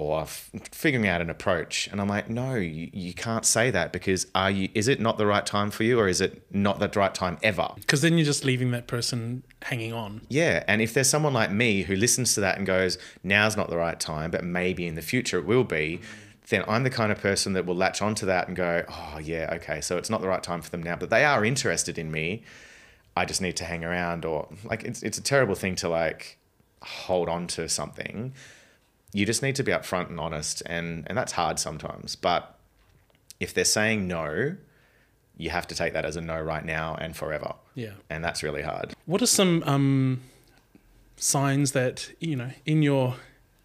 Or 0.00 0.24
figuring 0.26 1.06
out 1.06 1.20
an 1.20 1.28
approach. 1.28 1.86
And 1.88 2.00
I'm 2.00 2.08
like, 2.08 2.30
no, 2.30 2.54
you, 2.54 2.88
you 2.92 3.12
can't 3.12 3.44
say 3.44 3.70
that 3.70 3.92
because 3.92 4.26
are 4.34 4.50
you? 4.50 4.70
Is 4.74 4.88
it 4.88 4.98
not 4.98 5.18
the 5.18 5.26
right 5.26 5.44
time 5.44 5.70
for 5.70 5.84
you, 5.84 6.00
or 6.00 6.08
is 6.08 6.22
it 6.22 6.42
not 6.50 6.78
the 6.78 6.88
right 6.88 7.14
time 7.14 7.38
ever? 7.42 7.68
Because 7.76 8.00
then 8.00 8.16
you're 8.16 8.24
just 8.24 8.44
leaving 8.44 8.70
that 8.70 8.86
person 8.86 9.42
hanging 9.62 9.92
on. 9.92 10.22
Yeah, 10.28 10.64
and 10.66 10.80
if 10.80 10.94
there's 10.94 11.10
someone 11.10 11.34
like 11.34 11.52
me 11.52 11.82
who 11.82 11.94
listens 11.96 12.34
to 12.34 12.40
that 12.40 12.56
and 12.56 12.66
goes, 12.66 12.96
now's 13.22 13.58
not 13.58 13.68
the 13.68 13.76
right 13.76 14.00
time, 14.00 14.30
but 14.30 14.42
maybe 14.42 14.86
in 14.86 14.94
the 14.94 15.02
future 15.02 15.38
it 15.38 15.44
will 15.44 15.64
be. 15.64 16.00
Then 16.48 16.64
I'm 16.66 16.82
the 16.82 16.90
kind 16.90 17.12
of 17.12 17.20
person 17.20 17.52
that 17.52 17.66
will 17.66 17.76
latch 17.76 18.02
onto 18.02 18.26
that 18.26 18.48
and 18.48 18.56
go, 18.56 18.84
oh, 18.88 19.18
yeah, 19.22 19.52
okay, 19.56 19.80
so 19.80 19.98
it's 19.98 20.10
not 20.10 20.20
the 20.20 20.26
right 20.26 20.42
time 20.42 20.62
for 20.62 20.70
them 20.70 20.82
now, 20.82 20.96
but 20.96 21.10
they 21.10 21.24
are 21.24 21.44
interested 21.44 21.96
in 21.96 22.10
me. 22.10 22.42
I 23.16 23.24
just 23.24 23.40
need 23.40 23.56
to 23.58 23.64
hang 23.64 23.84
around, 23.84 24.24
or 24.24 24.48
like 24.64 24.82
it's, 24.82 25.02
it's 25.02 25.18
a 25.18 25.22
terrible 25.22 25.54
thing 25.54 25.76
to 25.76 25.88
like 25.88 26.38
hold 26.82 27.28
on 27.28 27.46
to 27.46 27.68
something 27.68 28.32
you 29.12 29.26
just 29.26 29.42
need 29.42 29.56
to 29.56 29.62
be 29.62 29.72
upfront 29.72 30.08
and 30.08 30.20
honest, 30.20 30.62
and 30.66 31.06
and 31.06 31.16
that's 31.16 31.32
hard 31.32 31.58
sometimes. 31.58 32.16
But 32.16 32.56
if 33.38 33.54
they're 33.54 33.64
saying 33.64 34.06
no, 34.06 34.56
you 35.36 35.50
have 35.50 35.66
to 35.68 35.74
take 35.74 35.94
that 35.94 36.04
as 36.04 36.16
a 36.16 36.20
no 36.20 36.40
right 36.40 36.64
now 36.64 36.96
and 37.00 37.16
forever. 37.16 37.54
Yeah. 37.74 37.92
And 38.08 38.22
that's 38.22 38.42
really 38.42 38.62
hard. 38.62 38.94
What 39.06 39.22
are 39.22 39.26
some 39.26 39.62
um, 39.64 40.20
signs 41.16 41.72
that 41.72 42.10
you 42.20 42.36
know 42.36 42.50
in 42.66 42.82
your 42.82 43.16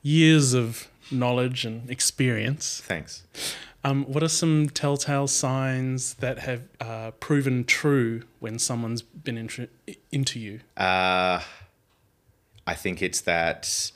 years 0.02 0.54
of 0.54 0.90
knowledge 1.12 1.66
and 1.66 1.90
experience? 1.90 2.82
Thanks. 2.86 3.24
Um, 3.84 4.04
what 4.06 4.24
are 4.24 4.30
some 4.30 4.70
telltale 4.70 5.28
signs 5.28 6.16
that 6.16 6.40
have 6.40 6.64
uh, 6.82 7.12
proven 7.20 7.66
true 7.66 8.24
when 8.40 8.58
someone's 8.58 9.04
been 9.04 9.38
into 10.12 10.40
you? 10.40 10.62
Uh, 10.75 11.42
I 12.66 12.74
think 12.74 13.04
it's 13.04 13.22
that 13.22 13.92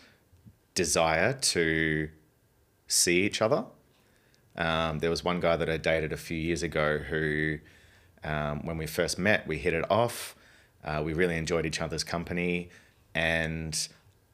desire 0.80 1.34
to 1.34 2.08
see 2.88 3.26
each 3.26 3.42
other. 3.42 3.66
Um, 4.56 5.00
there 5.00 5.10
was 5.10 5.26
one 5.26 5.42
guy 5.42 5.58
that 5.58 5.70
I 5.70 5.76
dated 5.76 6.14
a 6.14 6.18
few 6.18 6.38
years 6.38 6.64
ago 6.64 7.00
who, 7.00 7.60
um, 8.24 8.66
when 8.66 8.78
we 8.78 8.88
first 8.88 9.20
met, 9.20 9.46
we 9.46 9.58
hit 9.58 9.74
it 9.74 9.84
off. 9.92 10.38
Uh, 10.82 11.02
we 11.04 11.12
really 11.12 11.36
enjoyed 11.36 11.66
each 11.66 11.82
other's 11.82 12.06
company, 12.06 12.70
and 13.14 13.90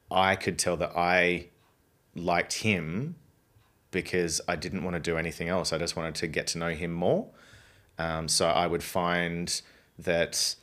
I 0.08 0.36
could 0.36 0.56
tell 0.56 0.76
that 0.76 0.92
I 0.96 1.48
liked 2.14 2.52
him 2.68 3.16
because 3.90 4.40
I 4.46 4.54
didn't 4.54 4.84
want 4.84 4.94
to 4.94 5.00
do 5.00 5.16
anything 5.16 5.48
else. 5.48 5.72
I 5.72 5.78
just 5.78 5.96
wanted 5.96 6.14
to 6.16 6.28
get 6.28 6.46
to 6.48 6.58
know 6.58 6.70
him 6.70 6.92
more. 6.92 7.26
Um, 7.98 8.28
so 8.28 8.46
I 8.46 8.68
would 8.68 8.84
find 8.84 9.60
that 9.98 10.54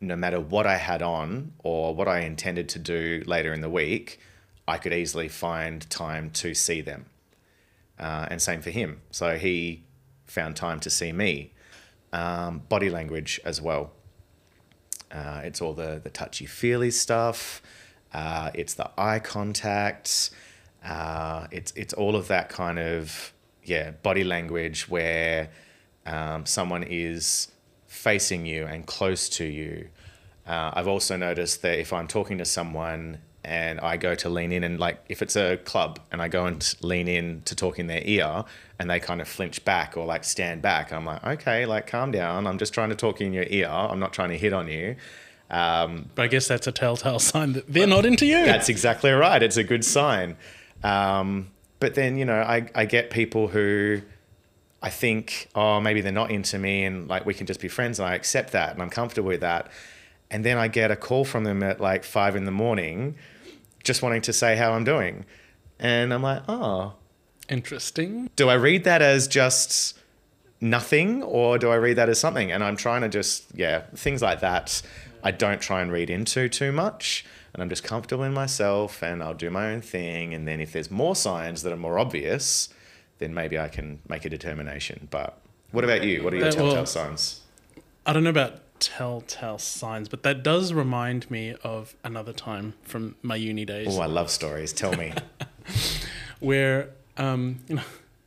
no 0.00 0.14
matter 0.14 0.38
what 0.38 0.64
I 0.64 0.76
had 0.76 1.02
on 1.02 1.54
or 1.58 1.92
what 1.92 2.06
I 2.06 2.20
intended 2.20 2.68
to 2.68 2.78
do 2.78 3.24
later 3.26 3.52
in 3.52 3.62
the 3.62 3.70
week, 3.70 4.20
I 4.68 4.76
could 4.76 4.92
easily 4.92 5.28
find 5.28 5.88
time 5.88 6.30
to 6.30 6.54
see 6.54 6.82
them. 6.82 7.06
Uh, 7.98 8.26
and 8.30 8.40
same 8.40 8.60
for 8.60 8.70
him. 8.70 9.00
So 9.10 9.38
he 9.38 9.82
found 10.26 10.56
time 10.56 10.78
to 10.80 10.90
see 10.90 11.10
me. 11.10 11.52
Um, 12.12 12.60
body 12.68 12.90
language 12.90 13.40
as 13.44 13.60
well. 13.60 13.92
Uh, 15.10 15.40
it's 15.42 15.62
all 15.62 15.72
the, 15.72 16.00
the 16.04 16.10
touchy 16.10 16.46
feely 16.46 16.90
stuff. 16.90 17.62
Uh, 18.12 18.50
it's 18.54 18.74
the 18.74 18.90
eye 18.98 19.18
contact. 19.18 20.30
Uh, 20.84 21.46
it's 21.50 21.72
it's 21.74 21.92
all 21.94 22.14
of 22.14 22.28
that 22.28 22.48
kind 22.48 22.78
of 22.78 23.32
yeah 23.64 23.90
body 23.90 24.24
language 24.24 24.88
where 24.88 25.50
um, 26.06 26.46
someone 26.46 26.82
is 26.82 27.48
facing 27.86 28.46
you 28.46 28.64
and 28.66 28.86
close 28.86 29.28
to 29.30 29.44
you. 29.44 29.88
Uh, 30.46 30.70
I've 30.74 30.88
also 30.88 31.16
noticed 31.16 31.62
that 31.62 31.78
if 31.78 31.92
I'm 31.92 32.06
talking 32.06 32.38
to 32.38 32.44
someone 32.44 33.18
and 33.44 33.80
I 33.80 33.96
go 33.96 34.14
to 34.16 34.28
lean 34.28 34.52
in 34.52 34.64
and 34.64 34.78
like 34.80 35.02
if 35.08 35.22
it's 35.22 35.36
a 35.36 35.56
club 35.58 36.00
and 36.10 36.20
I 36.20 36.28
go 36.28 36.46
and 36.46 36.74
lean 36.82 37.08
in 37.08 37.42
to 37.46 37.54
talk 37.54 37.78
in 37.78 37.86
their 37.86 38.02
ear 38.04 38.44
and 38.78 38.90
they 38.90 39.00
kind 39.00 39.20
of 39.20 39.28
flinch 39.28 39.64
back 39.64 39.96
or 39.96 40.04
like 40.06 40.24
stand 40.24 40.60
back, 40.60 40.92
I'm 40.92 41.04
like, 41.04 41.24
okay, 41.24 41.64
like 41.66 41.86
calm 41.86 42.10
down. 42.10 42.46
I'm 42.46 42.58
just 42.58 42.74
trying 42.74 42.90
to 42.90 42.96
talk 42.96 43.20
in 43.20 43.32
your 43.32 43.46
ear. 43.48 43.68
I'm 43.68 44.00
not 44.00 44.12
trying 44.12 44.30
to 44.30 44.36
hit 44.38 44.52
on 44.52 44.68
you. 44.68 44.96
Um, 45.50 46.10
But 46.14 46.22
I 46.22 46.26
guess 46.28 46.46
that's 46.48 46.66
a 46.66 46.72
telltale 46.72 47.18
sign 47.32 47.52
that 47.54 47.72
they're 47.72 47.86
not 47.86 48.04
into 48.04 48.26
you. 48.26 48.44
that's 48.44 48.68
exactly 48.68 49.10
right. 49.10 49.42
It's 49.42 49.56
a 49.56 49.64
good 49.64 49.84
sign. 49.84 50.36
Um, 50.84 51.50
but 51.80 51.94
then, 51.94 52.18
you 52.18 52.24
know, 52.24 52.40
I, 52.40 52.68
I 52.74 52.84
get 52.84 53.10
people 53.10 53.48
who 53.48 54.02
I 54.82 54.90
think, 54.90 55.48
oh, 55.54 55.80
maybe 55.80 56.00
they're 56.00 56.12
not 56.12 56.30
into 56.30 56.58
me 56.58 56.84
and 56.84 57.08
like 57.08 57.24
we 57.24 57.34
can 57.34 57.46
just 57.46 57.60
be 57.60 57.68
friends 57.68 57.98
and 57.98 58.08
I 58.08 58.14
accept 58.14 58.52
that 58.52 58.72
and 58.72 58.82
I'm 58.82 58.90
comfortable 58.90 59.28
with 59.28 59.40
that. 59.40 59.70
And 60.30 60.44
then 60.44 60.58
I 60.58 60.68
get 60.68 60.90
a 60.90 60.96
call 60.96 61.24
from 61.24 61.44
them 61.44 61.62
at 61.62 61.80
like 61.80 62.04
five 62.04 62.36
in 62.36 62.44
the 62.44 62.50
morning 62.50 63.16
just 63.84 64.02
wanting 64.02 64.20
to 64.22 64.32
say 64.32 64.56
how 64.56 64.72
I'm 64.72 64.84
doing. 64.84 65.24
And 65.78 66.12
I'm 66.12 66.22
like, 66.22 66.42
oh, 66.48 66.94
Interesting. 67.48 68.28
do 68.36 68.48
I 68.50 68.54
read 68.54 68.84
that 68.84 69.00
as 69.00 69.26
just 69.26 69.98
nothing 70.60 71.22
or 71.22 71.56
do 71.58 71.70
I 71.70 71.76
read 71.76 71.94
that 71.94 72.08
as 72.08 72.20
something? 72.20 72.52
And 72.52 72.62
I'm 72.62 72.76
trying 72.76 73.00
to 73.02 73.08
just, 73.08 73.44
yeah, 73.54 73.82
things 73.94 74.20
like 74.20 74.40
that. 74.40 74.82
I 75.22 75.30
don't 75.30 75.60
try 75.60 75.80
and 75.80 75.90
read 75.90 76.10
into 76.10 76.48
too 76.48 76.72
much. 76.72 77.24
And 77.54 77.62
I'm 77.62 77.68
just 77.70 77.82
comfortable 77.84 78.24
in 78.24 78.34
myself 78.34 79.02
and 79.02 79.22
I'll 79.22 79.34
do 79.34 79.50
my 79.50 79.70
own 79.72 79.80
thing. 79.80 80.34
And 80.34 80.46
then 80.46 80.60
if 80.60 80.72
there's 80.72 80.90
more 80.90 81.16
signs 81.16 81.62
that 81.62 81.72
are 81.72 81.76
more 81.76 81.98
obvious, 81.98 82.68
then 83.18 83.32
maybe 83.32 83.58
I 83.58 83.68
can 83.68 84.00
make 84.08 84.24
a 84.24 84.28
determination. 84.28 85.08
But 85.10 85.40
what 85.70 85.84
about 85.84 86.04
you? 86.04 86.22
What 86.22 86.34
are 86.34 86.36
your 86.36 86.48
Uh, 86.48 86.52
well- 86.56 86.64
telltale 86.66 86.86
signs? 86.86 87.40
I 88.06 88.12
don't 88.12 88.24
know 88.24 88.30
about 88.30 88.60
telltale 88.80 89.58
signs, 89.58 90.08
but 90.08 90.22
that 90.22 90.42
does 90.42 90.72
remind 90.72 91.30
me 91.30 91.54
of 91.62 91.94
another 92.04 92.32
time 92.32 92.74
from 92.82 93.16
my 93.22 93.36
uni 93.36 93.64
days 93.64 93.96
Oh, 93.96 94.00
I 94.00 94.06
love 94.06 94.30
stories. 94.30 94.72
Tell 94.72 94.92
me. 94.96 95.12
where 96.40 96.90
um, 97.16 97.58
you 97.68 97.76
know 97.76 97.82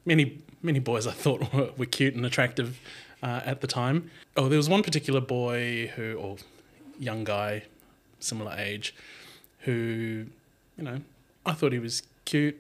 many 0.06 0.40
many 0.62 0.80
boys 0.80 1.08
I 1.08 1.12
thought 1.12 1.54
were, 1.54 1.72
were 1.78 1.86
cute 1.86 2.16
and 2.16 2.26
attractive 2.26 2.80
uh, 3.24 3.42
at 3.46 3.62
the 3.62 3.68
time. 3.68 4.12
Oh, 4.38 4.48
there 4.50 4.58
was 4.58 4.70
one 4.70 4.84
particular 4.84 5.22
boy 5.22 5.92
who, 5.96 6.14
or 6.16 6.38
young 7.00 7.24
guy, 7.24 7.64
similar 8.20 8.56
age, 8.58 8.96
who 9.62 10.26
you 10.78 10.84
know 10.84 11.02
I 11.46 11.54
thought 11.54 11.72
he 11.74 11.80
was 11.80 12.04
cute, 12.26 12.58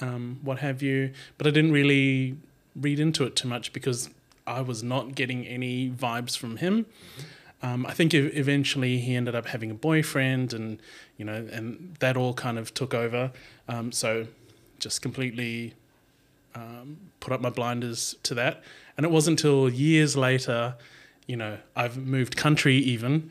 um, 0.00 0.40
what 0.42 0.58
have 0.60 0.82
you, 0.82 1.12
but 1.38 1.46
I 1.46 1.50
didn't 1.50 1.72
really 1.72 2.36
read 2.74 3.00
into 3.00 3.24
it 3.24 3.36
too 3.36 3.48
much 3.48 3.72
because 3.72 4.10
I 4.46 4.60
was 4.60 4.82
not 4.82 5.14
getting 5.14 5.46
any 5.46 5.90
vibes 5.90 6.36
from 6.36 6.58
him. 6.58 6.86
Um, 7.62 7.86
I 7.86 7.92
think 7.92 8.14
eventually 8.14 8.98
he 8.98 9.16
ended 9.16 9.34
up 9.34 9.46
having 9.46 9.70
a 9.70 9.74
boyfriend, 9.74 10.52
and 10.52 10.78
you 11.16 11.24
know, 11.24 11.48
and 11.50 11.96
that 12.00 12.16
all 12.16 12.34
kind 12.34 12.58
of 12.58 12.72
took 12.74 12.94
over. 12.94 13.32
Um, 13.68 13.92
so 13.92 14.26
just 14.78 15.02
completely 15.02 15.74
um, 16.54 16.98
put 17.20 17.32
up 17.32 17.40
my 17.40 17.50
blinders 17.50 18.14
to 18.24 18.34
that. 18.34 18.62
And 18.96 19.04
it 19.04 19.10
wasn't 19.10 19.40
until 19.40 19.68
years 19.68 20.16
later, 20.16 20.74
you 21.26 21.36
know, 21.36 21.58
I've 21.74 21.96
moved 21.96 22.36
country 22.36 22.76
even, 22.76 23.30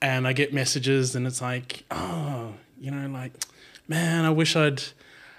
and 0.00 0.26
I 0.26 0.32
get 0.32 0.52
messages, 0.52 1.16
and 1.16 1.26
it's 1.26 1.42
like, 1.42 1.84
oh, 1.90 2.54
you 2.80 2.90
know, 2.90 3.08
like, 3.08 3.32
man, 3.88 4.24
I 4.24 4.30
wish 4.30 4.54
I'd, 4.54 4.82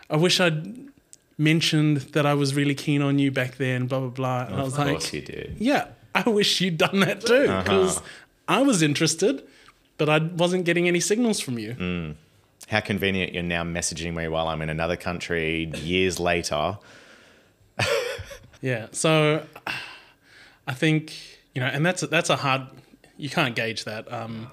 I 0.10 0.18
wish 0.18 0.40
I'd 0.40 0.90
mentioned 1.38 1.98
that 2.14 2.26
I 2.26 2.34
was 2.34 2.56
really 2.56 2.76
keen 2.76 3.02
on 3.02 3.20
you 3.20 3.32
back 3.32 3.58
then, 3.58 3.88
blah 3.88 4.00
blah 4.00 4.10
blah. 4.10 4.46
And 4.46 4.56
I 4.56 4.64
was 4.64 4.74
of 4.74 4.80
like, 4.80 4.90
course 4.90 5.14
you 5.14 5.22
did. 5.22 5.56
yeah, 5.60 5.88
I 6.16 6.28
wish 6.30 6.62
you'd 6.62 6.78
done 6.78 7.00
that 7.02 7.22
too 7.22 7.42
because 7.44 8.02
I 8.48 8.62
was 8.62 8.82
interested, 8.82 9.44
but 9.98 10.10
I 10.10 10.20
wasn't 10.20 10.66
getting 10.66 10.88
any 10.88 11.00
signals 11.00 11.40
from 11.40 11.60
you. 11.60 12.16
How 12.68 12.80
convenient 12.82 13.34
you're 13.34 13.44
now 13.44 13.64
messaging 13.64 14.14
me 14.14 14.28
while 14.28 14.48
I'm 14.50 14.62
in 14.62 14.70
another 14.70 14.98
country 14.98 15.72
years 15.78 16.20
later. 16.20 16.78
Yeah, 18.62 18.88
so 18.92 19.46
I 20.68 20.74
think 20.74 21.14
you 21.54 21.62
know, 21.62 21.68
and 21.68 21.86
that's 21.86 22.02
that's 22.02 22.30
a 22.32 22.36
hard. 22.36 22.64
You 23.16 23.30
can't 23.30 23.56
gauge 23.56 23.86
that. 23.86 24.12
Um, 24.12 24.50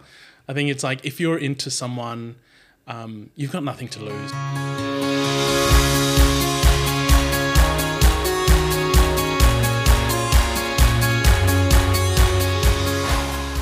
I 0.47 0.53
think 0.53 0.69
it's 0.71 0.85
like 0.85 1.05
if 1.05 1.21
you're 1.21 1.39
into 1.39 1.71
someone, 1.71 2.37
um, 2.87 3.31
you've 3.35 3.53
got 3.53 3.65
nothing 3.65 3.89
to 3.89 4.01
lose. 4.01 5.74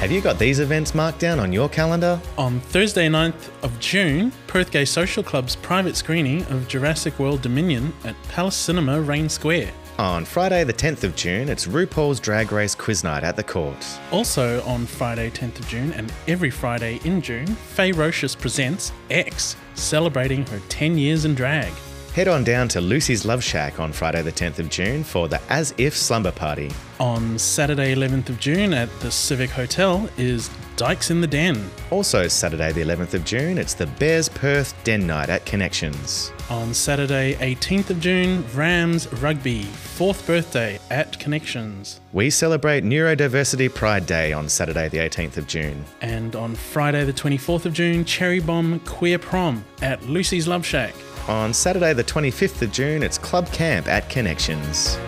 Have 0.03 0.11
you 0.11 0.21
got 0.21 0.37
these 0.37 0.59
events 0.59 0.97
marked 0.97 1.21
down 1.21 1.39
on 1.39 1.53
your 1.53 1.69
calendar? 1.69 2.21
On 2.37 2.59
Thursday, 2.59 3.07
9th 3.07 3.51
of 3.63 3.79
June, 3.79 4.33
Perth 4.49 4.73
Gay 4.73 4.85
Social 4.85 5.23
Club's 5.23 5.55
private 5.55 5.95
screening 5.95 6.43
of 6.47 6.67
Jurassic 6.67 7.17
World 7.21 7.41
Dominion 7.41 7.93
at 8.03 8.21
Palace 8.25 8.57
Cinema, 8.57 9.01
Raine 9.01 9.29
Square. 9.29 9.71
On 9.99 10.25
Friday, 10.25 10.65
the 10.65 10.73
10th 10.73 11.05
of 11.05 11.15
June, 11.15 11.49
it's 11.49 11.69
RuPaul's 11.69 12.19
Drag 12.19 12.51
Race 12.51 12.75
Quiz 12.75 13.05
Night 13.05 13.23
at 13.23 13.37
the 13.37 13.45
Court. 13.45 13.77
Also 14.11 14.61
on 14.65 14.87
Friday, 14.87 15.31
10th 15.31 15.61
of 15.61 15.69
June, 15.69 15.93
and 15.93 16.13
every 16.27 16.51
Friday 16.51 16.99
in 17.05 17.23
June, 17.23 17.47
Faye 17.47 17.93
Rochus 17.93 18.37
presents 18.37 18.91
X, 19.09 19.55
celebrating 19.75 20.45
her 20.47 20.61
10 20.69 20.99
years 20.99 21.25
in 21.25 21.37
drag. 21.37 21.73
Head 22.15 22.29
on 22.29 22.45
down 22.45 22.69
to 22.69 22.81
Lucy's 22.83 23.25
Love 23.25 23.43
Shack 23.43 23.81
on 23.81 23.91
Friday, 23.91 24.21
the 24.21 24.31
10th 24.31 24.59
of 24.59 24.69
June 24.69 25.03
for 25.03 25.29
the 25.29 25.41
As 25.49 25.73
If 25.79 25.97
Slumber 25.97 26.31
Party. 26.31 26.71
On 27.01 27.39
Saturday, 27.39 27.95
11th 27.95 28.29
of 28.29 28.39
June, 28.39 28.75
at 28.75 28.91
the 29.01 29.11
Civic 29.11 29.49
Hotel, 29.49 30.07
is 30.19 30.51
Dykes 30.77 31.11
in 31.11 31.23
the 31.23 31.27
Den. 31.27 31.71
Also, 31.91 32.29
Saturday, 32.29 32.71
the 32.71 32.83
11th 32.83 33.15
of 33.15 33.25
June, 33.25 33.57
it's 33.57 33.73
the 33.73 33.87
Bears 33.87 34.29
Perth 34.29 34.75
Den 34.85 35.07
Night 35.07 35.31
at 35.31 35.47
Connections. 35.47 36.33
On 36.51 36.75
Saturday, 36.75 37.33
18th 37.37 37.89
of 37.89 37.99
June, 37.99 38.45
Rams 38.55 39.11
Rugby, 39.15 39.63
fourth 39.63 40.27
birthday 40.27 40.79
at 40.91 41.19
Connections. 41.19 42.03
We 42.13 42.29
celebrate 42.29 42.85
Neurodiversity 42.85 43.75
Pride 43.75 44.05
Day 44.05 44.35
on 44.35 44.51
Saturday, 44.51 44.91
the 44.91 44.99
18th 44.99 45.39
of 45.39 45.47
June. 45.47 45.83
And 46.03 46.37
on 46.37 46.57
Friday, 46.57 47.07
the 47.07 47.15
24th 47.15 47.65
of 47.65 47.73
June, 47.73 48.05
Cherry 48.05 48.41
Bomb 48.41 48.81
Queer 48.81 49.19
Prom 49.19 49.65
at 49.81 50.03
Lucy's 50.05 50.47
Love 50.47 50.67
Shack. 50.67 50.95
On 51.29 51.55
Saturday, 51.55 51.93
the 51.93 52.03
25th 52.03 52.63
of 52.63 52.73
June, 52.73 53.03
it's 53.05 53.17
Club 53.17 53.47
Camp 53.53 53.87
at 53.87 54.11
Connections. 54.11 54.99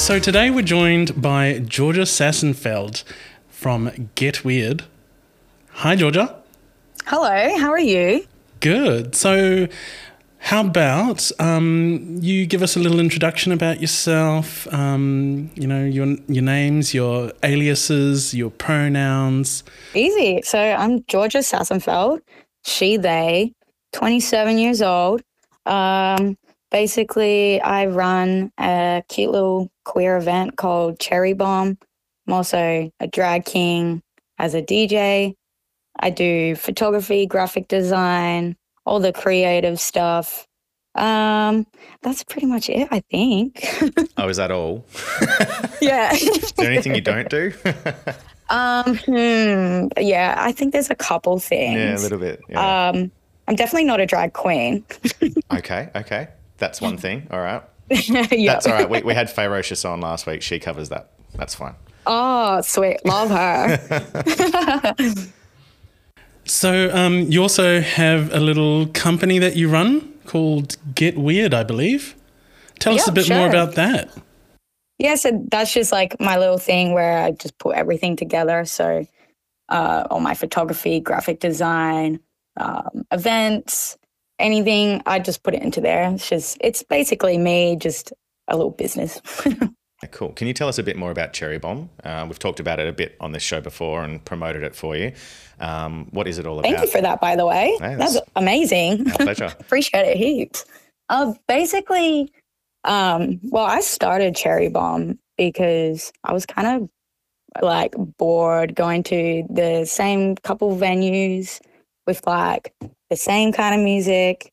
So 0.00 0.18
today 0.18 0.50
we're 0.50 0.62
joined 0.62 1.20
by 1.20 1.58
Georgia 1.58 2.02
Sassenfeld 2.02 3.04
from 3.48 4.10
Get 4.14 4.44
Weird. 4.44 4.84
Hi, 5.72 5.94
Georgia. 5.94 6.36
Hello, 7.04 7.58
how 7.58 7.70
are 7.70 7.78
you? 7.78 8.26
Good. 8.60 9.14
So, 9.14 9.68
how 10.44 10.60
about 10.60 11.32
um, 11.40 12.18
you 12.20 12.44
give 12.44 12.62
us 12.62 12.76
a 12.76 12.78
little 12.78 13.00
introduction 13.00 13.50
about 13.50 13.80
yourself? 13.80 14.72
Um, 14.74 15.50
you 15.54 15.66
know, 15.66 15.82
your 15.82 16.06
your 16.28 16.42
names, 16.42 16.92
your 16.92 17.32
aliases, 17.42 18.34
your 18.34 18.50
pronouns. 18.50 19.64
Easy. 19.94 20.42
So 20.42 20.58
I'm 20.58 21.02
Georgia 21.06 21.38
Sassenfeld, 21.38 22.20
she, 22.62 22.98
they, 22.98 23.54
27 23.94 24.58
years 24.58 24.82
old. 24.82 25.22
Um, 25.64 26.36
basically, 26.70 27.58
I 27.62 27.86
run 27.86 28.52
a 28.60 29.02
cute 29.08 29.30
little 29.30 29.70
queer 29.86 30.18
event 30.18 30.58
called 30.58 30.98
Cherry 30.98 31.32
Bomb. 31.32 31.78
I'm 32.26 32.32
also 32.34 32.90
a 33.00 33.06
drag 33.06 33.46
king 33.46 34.02
as 34.38 34.54
a 34.54 34.60
DJ. 34.60 35.36
I 35.98 36.10
do 36.10 36.54
photography, 36.54 37.24
graphic 37.24 37.66
design, 37.66 38.56
all 38.86 39.00
the 39.00 39.12
creative 39.12 39.80
stuff. 39.80 40.46
Um, 40.94 41.66
that's 42.02 42.22
pretty 42.22 42.46
much 42.46 42.68
it, 42.68 42.88
I 42.90 43.00
think. 43.10 43.66
Oh, 44.16 44.28
is 44.28 44.36
that 44.36 44.52
all? 44.52 44.86
yeah. 45.82 46.12
Is 46.12 46.52
there 46.52 46.70
anything 46.70 46.94
you 46.94 47.00
don't 47.00 47.28
do? 47.28 47.52
um, 48.48 48.96
hmm, 48.98 49.88
yeah, 50.00 50.36
I 50.38 50.52
think 50.52 50.72
there's 50.72 50.88
a 50.88 50.94
couple 50.94 51.40
things. 51.40 51.76
yeah, 51.76 51.98
a 51.98 51.98
little 51.98 52.18
bit. 52.18 52.40
Yeah. 52.48 52.90
Um, 52.90 53.10
I'm 53.48 53.56
definitely 53.56 53.84
not 53.84 53.98
a 54.00 54.06
drag 54.06 54.34
queen. 54.34 54.84
okay, 55.52 55.90
okay. 55.96 56.28
That's 56.58 56.80
one 56.80 56.96
thing. 56.96 57.26
All 57.32 57.40
right. 57.40 57.62
yeah. 57.90 58.52
That's 58.52 58.66
all 58.68 58.72
right. 58.72 58.88
We, 58.88 59.02
we 59.02 59.14
had 59.14 59.28
Ferocious 59.28 59.84
on 59.84 60.00
last 60.00 60.26
week. 60.26 60.42
She 60.42 60.60
covers 60.60 60.90
that. 60.90 61.10
That's 61.34 61.56
fine. 61.56 61.74
Oh, 62.06 62.60
sweet. 62.60 63.04
Love 63.04 63.30
her. 63.30 63.76
So, 66.46 66.94
um, 66.94 67.22
you 67.30 67.42
also 67.42 67.80
have 67.80 68.32
a 68.34 68.40
little 68.40 68.86
company 68.88 69.38
that 69.40 69.56
you 69.56 69.68
run 69.70 70.12
called 70.26 70.76
Get 70.94 71.18
Weird, 71.18 71.54
I 71.54 71.64
believe. 71.64 72.16
Tell 72.80 72.94
us 72.94 73.08
a 73.08 73.10
Yep, 73.10 73.14
bit 73.16 73.28
more 73.28 73.46
about 73.46 73.74
that. 73.76 74.10
yeah, 74.98 75.16
so 75.16 75.44
that's 75.50 75.72
just 75.74 75.92
like 75.92 76.20
my 76.20 76.38
little 76.38 76.58
thing 76.58 76.92
where 76.92 77.18
I 77.18 77.32
just 77.32 77.58
put 77.58 77.76
everything 77.76 78.16
together. 78.16 78.64
So, 78.66 79.06
uh, 79.70 80.06
all 80.10 80.20
my 80.20 80.34
photography, 80.34 81.00
graphic 81.00 81.40
design, 81.40 82.20
um, 82.58 83.04
events, 83.12 83.96
anything, 84.38 85.02
I 85.06 85.20
just 85.20 85.42
put 85.42 85.54
it 85.54 85.62
into 85.62 85.80
there. 85.80 86.10
It's 86.12 86.28
just, 86.28 86.58
it's 86.60 86.82
basically 86.82 87.38
me, 87.38 87.76
just 87.76 88.12
a 88.48 88.56
little 88.56 88.72
business. 88.72 89.20
Cool. 90.12 90.32
Can 90.34 90.46
you 90.48 90.54
tell 90.54 90.68
us 90.68 90.78
a 90.78 90.82
bit 90.82 90.96
more 90.96 91.10
about 91.10 91.32
Cherry 91.32 91.58
Bomb? 91.58 91.90
Uh, 92.04 92.24
we've 92.28 92.38
talked 92.38 92.60
about 92.60 92.78
it 92.80 92.88
a 92.88 92.92
bit 92.92 93.16
on 93.20 93.32
this 93.32 93.42
show 93.42 93.60
before 93.60 94.04
and 94.04 94.24
promoted 94.24 94.62
it 94.62 94.74
for 94.74 94.96
you. 94.96 95.12
Um, 95.60 96.08
what 96.10 96.26
is 96.26 96.38
it 96.38 96.46
all 96.46 96.58
about? 96.58 96.70
Thank 96.70 96.84
you 96.84 96.90
for 96.90 97.00
that, 97.00 97.20
by 97.20 97.36
the 97.36 97.46
way. 97.46 97.76
That's, 97.80 98.18
amazing. 98.36 99.10
Our 99.10 99.16
pleasure. 99.18 99.52
Appreciate 99.60 100.06
it 100.06 100.16
heaps. 100.16 100.64
Uh, 101.08 101.34
basically, 101.48 102.32
um, 102.84 103.40
well, 103.44 103.64
I 103.64 103.80
started 103.80 104.36
Cherry 104.36 104.68
Bomb 104.68 105.18
because 105.36 106.12
I 106.22 106.32
was 106.32 106.46
kind 106.46 106.66
of 106.66 106.88
like 107.62 107.94
bored 108.18 108.74
going 108.74 109.02
to 109.04 109.44
the 109.48 109.84
same 109.84 110.36
couple 110.36 110.76
venues 110.76 111.60
with 112.06 112.26
like 112.26 112.74
the 113.10 113.16
same 113.16 113.52
kind 113.52 113.74
of 113.74 113.80
music. 113.80 114.50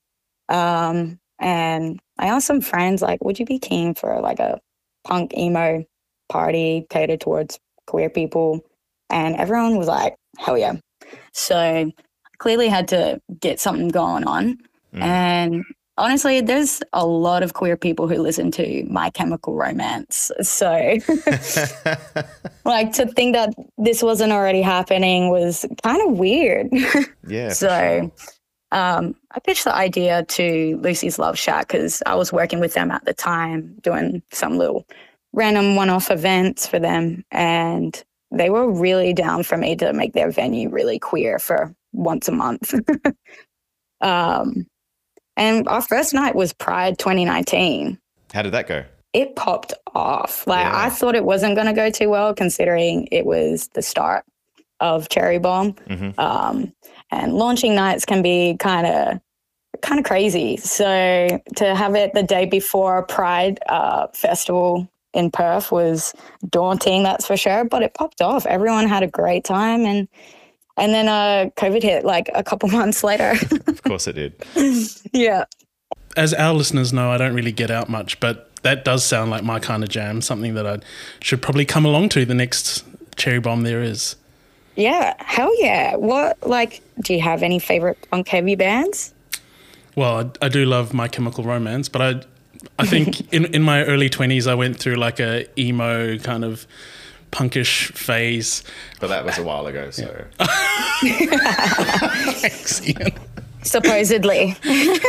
Um, 0.50 1.20
and 1.39 2.00
I 2.17 2.27
asked 2.27 2.48
some 2.48 2.62
friends, 2.62 3.01
like, 3.01 3.24
would 3.24 3.39
you 3.39 3.46
be 3.46 3.60
keen 3.60 3.96
for 3.96 4.20
like 4.22 4.39
a 4.39 4.60
punk 5.03 5.36
emo 5.38 5.84
party 6.29 6.86
catered 6.89 7.22
towards 7.22 7.60
queer 7.88 8.10
people? 8.10 8.62
And 9.10 9.36
everyone 9.36 9.77
was 9.77 9.88
like, 9.88 10.15
hell 10.38 10.58
yeah. 10.58 10.75
So 11.32 11.58
I 11.58 11.94
clearly 12.38 12.68
had 12.68 12.88
to 12.90 13.22
get 13.40 13.60
something 13.60 13.90
going 13.90 14.25
on. 14.25 14.58
Mm. 14.94 15.01
And 15.01 15.66
honestly, 15.98 16.42
there's 16.42 16.82
a 16.94 17.05
lot 17.05 17.44
of 17.44 17.53
queer 17.53 17.77
people 17.77 18.08
who 18.08 18.16
listen 18.16 18.51
to 18.51 18.84
My 18.90 19.10
Chemical 19.10 19.55
Romance. 19.55 20.32
So, 20.42 20.72
like, 22.66 22.94
to 22.94 23.05
think 23.05 23.36
that 23.36 23.53
this 23.77 24.01
wasn't 24.01 24.32
already 24.34 24.62
happening 24.62 25.29
was 25.29 25.66
kind 25.84 26.01
of 26.10 26.18
weird. 26.18 26.70
yeah. 27.27 27.50
so, 27.50 27.68
sure. 27.68 28.12
um, 28.72 29.16
I 29.32 29.40
pitched 29.40 29.66
the 29.66 29.75
idea 29.75 30.24
to 30.24 30.79
Lucy's 30.82 31.20
Love 31.20 31.38
Shack 31.38 31.68
because 31.68 32.01
I 32.05 32.16
was 32.16 32.34
working 32.34 32.60
with 32.60 32.74
them 32.74 32.92
at 32.92 33.05
the 33.05 33.14
time, 33.14 33.75
doing 33.82 34.22
some 34.32 34.58
little 34.58 34.86
random 35.34 35.75
one 35.75 35.90
off 35.90 36.12
events 36.12 36.68
for 36.68 36.79
them. 36.79 37.24
And 37.32 38.03
they 38.31 38.50
were 38.50 38.70
really 38.70 39.13
down 39.13 39.44
for 39.44 39.57
me 39.57 39.75
to 39.77 39.94
make 39.94 40.13
their 40.13 40.31
venue 40.31 40.70
really 40.70 41.00
queer 41.00 41.39
for 41.39 41.74
once 41.91 42.27
a 42.27 42.31
month. 42.31 42.74
um, 44.01 44.65
and 45.37 45.67
our 45.67 45.81
first 45.81 46.13
night 46.13 46.35
was 46.35 46.53
Pride 46.53 46.98
2019. 46.98 47.98
How 48.33 48.41
did 48.41 48.53
that 48.53 48.67
go? 48.67 48.83
It 49.13 49.35
popped 49.35 49.74
off. 49.94 50.48
Like, 50.48 50.65
Yeah. 50.65 50.85
I 50.85 50.89
thought 50.89 51.15
it 51.15 51.25
wasn't 51.25 51.55
going 51.55 51.67
to 51.67 51.74
go 51.74 51.89
too 51.89 52.09
well 52.09 52.33
considering 52.33 53.07
it 53.11 53.25
was 53.25 53.70
the 53.74 53.81
start 53.81 54.24
of 54.79 55.09
Cherry 55.09 55.37
Bomb 55.37 55.74
hmm 55.87 56.09
um, 56.17 56.74
and 57.11 57.33
launching 57.33 57.75
nights 57.75 58.05
can 58.05 58.22
be 58.22 58.55
kind 58.57 58.87
of 58.87 59.20
kind 59.81 60.00
of 60.00 60.05
crazy. 60.05 60.57
So 60.57 61.39
to 61.55 61.75
have 61.75 61.96
it 61.96 62.13
the 62.13 62.24
day 62.24 62.46
before 62.46 63.03
Pride 63.03 63.59
uh, 63.67 64.07
Festival 64.13 64.91
in 65.14 65.32
Perth 65.32 65.72
was 65.72 66.14
daunting, 66.50 67.04
that's 67.04 67.28
for 67.28 67.38
sure. 67.38 67.64
But 67.64 67.84
it 67.84 67.94
popped 67.94 68.22
off. 68.22 68.46
Everyone 68.46 68.88
had 68.88 69.04
a 69.04 69.08
great 69.08 69.44
time, 69.44 69.86
and 69.86 70.08
and 70.78 70.94
then 70.94 71.08
uh, 71.08 71.50
COVID 71.58 71.84
hit 71.84 72.04
like 72.04 72.30
a 72.34 72.44
couple 72.44 72.70
months 72.80 73.04
later. 73.04 73.34
Of 73.68 73.84
course 73.84 74.08
it 74.08 74.14
did. 74.14 74.34
yeah. 75.14 75.46
As 76.18 76.34
our 76.34 76.54
listeners 76.54 76.92
know, 76.92 77.12
I 77.12 77.18
don't 77.18 77.34
really 77.34 77.54
get 77.54 77.72
out 77.72 77.90
much, 77.90 78.20
but 78.20 78.52
that 78.64 78.84
does 78.84 79.06
sound 79.06 79.32
like 79.32 79.44
my 79.44 79.60
kind 79.60 79.84
of 79.84 79.90
jam, 79.90 80.22
something 80.22 80.56
that 80.56 80.68
I 80.68 80.80
should 81.22 81.42
probably 81.42 81.66
come 81.66 81.86
along 81.86 82.10
to 82.10 82.26
the 82.26 82.34
next 82.34 82.84
cherry 83.16 83.40
bomb 83.40 83.64
there 83.64 83.82
is. 83.82 84.16
Yeah, 84.76 85.16
hell 85.20 85.52
yeah. 85.62 85.96
What, 85.96 86.46
like, 86.48 86.82
do 87.02 87.14
you 87.14 87.22
have 87.22 87.44
any 87.44 87.60
favorite 87.60 87.98
punk 88.10 88.28
heavy 88.28 88.56
bands? 88.56 89.14
Well, 89.96 90.32
I, 90.42 90.46
I 90.46 90.50
do 90.50 90.66
love 90.66 90.94
My 90.94 91.08
Chemical 91.08 91.44
Romance, 91.44 91.90
but 91.90 92.02
I, 92.02 92.22
I 92.81 92.85
think 92.85 93.33
in 93.33 93.46
in 93.53 93.61
my 93.63 93.83
early 93.85 94.09
twenties, 94.09 94.48
I 94.48 94.53
went 94.55 94.77
through 94.77 94.96
like 94.96 95.20
a 95.20 95.46
emo 95.59 96.17
kind 96.17 96.44
of 96.44 96.65
punkish 97.31 97.91
phase. 97.94 98.63
But 99.00 99.07
that 99.07 99.24
was 99.25 99.37
a 99.37 99.44
while 99.44 99.65
ago. 99.67 99.89
So 99.91 100.25
Thanks, 102.41 102.81
Ian. 102.87 103.11
Supposedly. 103.63 104.55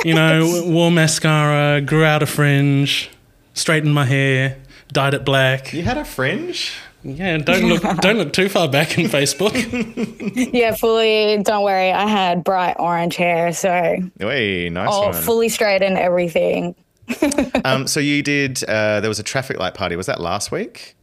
You 0.04 0.14
know, 0.14 0.62
wore 0.66 0.90
mascara, 0.90 1.80
grew 1.80 2.04
out 2.04 2.22
a 2.22 2.26
fringe, 2.26 3.10
straightened 3.54 3.94
my 3.94 4.04
hair, 4.04 4.58
dyed 4.92 5.14
it 5.14 5.24
black. 5.24 5.72
you 5.72 5.82
had 5.82 5.96
a 5.96 6.04
fringe? 6.04 6.72
Yeah, 7.04 7.38
don't 7.38 7.64
look 7.68 7.82
don't 8.00 8.16
look 8.18 8.32
too 8.32 8.48
far 8.48 8.68
back 8.68 8.96
in 8.98 9.06
Facebook. 9.06 9.52
yeah, 10.52 10.72
fully. 10.76 11.42
Don't 11.42 11.64
worry. 11.64 11.90
I 11.90 12.06
had 12.06 12.44
bright 12.44 12.76
orange 12.78 13.16
hair, 13.16 13.52
so 13.52 13.96
Hey, 14.20 14.68
nice 14.68 14.88
all 14.88 15.10
one. 15.10 15.14
fully 15.22 15.48
straight 15.48 15.82
and 15.82 15.98
everything. 15.98 16.76
um, 17.64 17.86
so 17.86 18.00
you 18.00 18.22
did. 18.22 18.62
Uh, 18.64 19.00
there 19.00 19.08
was 19.08 19.18
a 19.18 19.22
traffic 19.22 19.58
light 19.58 19.74
party. 19.74 19.96
Was 19.96 20.06
that 20.06 20.20
last 20.20 20.50
week? 20.52 20.94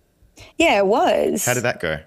Yeah, 0.58 0.78
it 0.80 0.86
was. 0.86 1.46
How 1.46 1.54
did 1.54 1.64
that 1.64 1.80
go? 1.80 2.00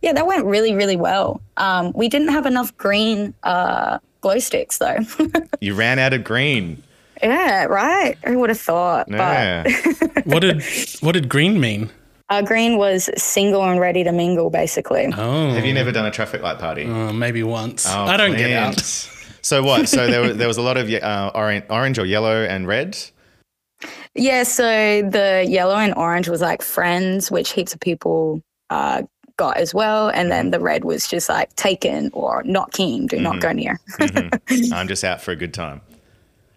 Yeah, 0.00 0.12
that 0.14 0.26
went 0.26 0.44
really, 0.44 0.74
really 0.74 0.96
well. 0.96 1.40
Um, 1.56 1.92
we 1.94 2.08
didn't 2.08 2.28
have 2.28 2.46
enough 2.46 2.76
green 2.76 3.34
uh, 3.44 3.98
glow 4.20 4.38
sticks 4.38 4.78
though. 4.78 4.98
You 5.60 5.74
ran 5.74 6.00
out 6.00 6.12
of 6.12 6.24
green. 6.24 6.82
yeah, 7.22 7.64
right. 7.66 8.16
Who 8.26 8.40
would 8.40 8.48
have 8.50 8.58
thought. 8.60 9.06
Yeah. 9.08 9.62
But 9.62 10.24
What 10.26 10.40
did 10.40 10.62
what 11.00 11.12
did 11.12 11.28
green 11.28 11.60
mean? 11.60 11.90
uh, 12.28 12.42
green 12.42 12.78
was 12.78 13.10
single 13.16 13.62
and 13.62 13.78
ready 13.78 14.02
to 14.02 14.10
mingle, 14.10 14.50
basically. 14.50 15.06
Oh, 15.16 15.50
Have 15.50 15.64
you 15.66 15.74
never 15.74 15.92
done 15.92 16.06
a 16.06 16.10
traffic 16.10 16.42
light 16.42 16.58
party? 16.58 16.84
uh, 16.86 17.12
maybe 17.12 17.42
once. 17.44 17.86
Oh, 17.88 18.04
I 18.04 18.16
don't 18.16 18.36
get 18.36 18.50
out. 18.52 18.80
So 19.42 19.62
what? 19.62 19.88
So 19.88 20.06
there 20.08 20.20
was, 20.22 20.36
there 20.36 20.48
was 20.48 20.56
a 20.56 20.62
lot 20.62 20.76
of 20.76 20.88
uh, 20.90 21.30
orange, 21.34 21.64
orange 21.70 21.98
or 21.98 22.06
yellow 22.06 22.42
and 22.44 22.66
red. 22.66 22.96
Yeah, 24.14 24.42
so 24.42 24.64
the 25.08 25.44
yellow 25.48 25.76
and 25.76 25.94
orange 25.94 26.28
was 26.28 26.40
like 26.40 26.62
friends, 26.62 27.30
which 27.30 27.52
heaps 27.52 27.72
of 27.72 27.80
people 27.80 28.42
uh, 28.70 29.02
got 29.36 29.56
as 29.56 29.72
well. 29.72 30.08
And 30.08 30.30
then 30.30 30.50
the 30.50 30.60
red 30.60 30.84
was 30.84 31.08
just 31.08 31.28
like 31.28 31.54
taken 31.56 32.10
or 32.12 32.42
not 32.44 32.72
keen, 32.72 33.06
do 33.06 33.18
not 33.18 33.40
go 33.40 33.52
near. 33.52 33.78
Mhm. 33.98 34.72
I'm 34.72 34.88
just 34.88 35.02
out 35.04 35.20
for 35.22 35.30
a 35.30 35.36
good 35.36 35.54
time. 35.54 35.80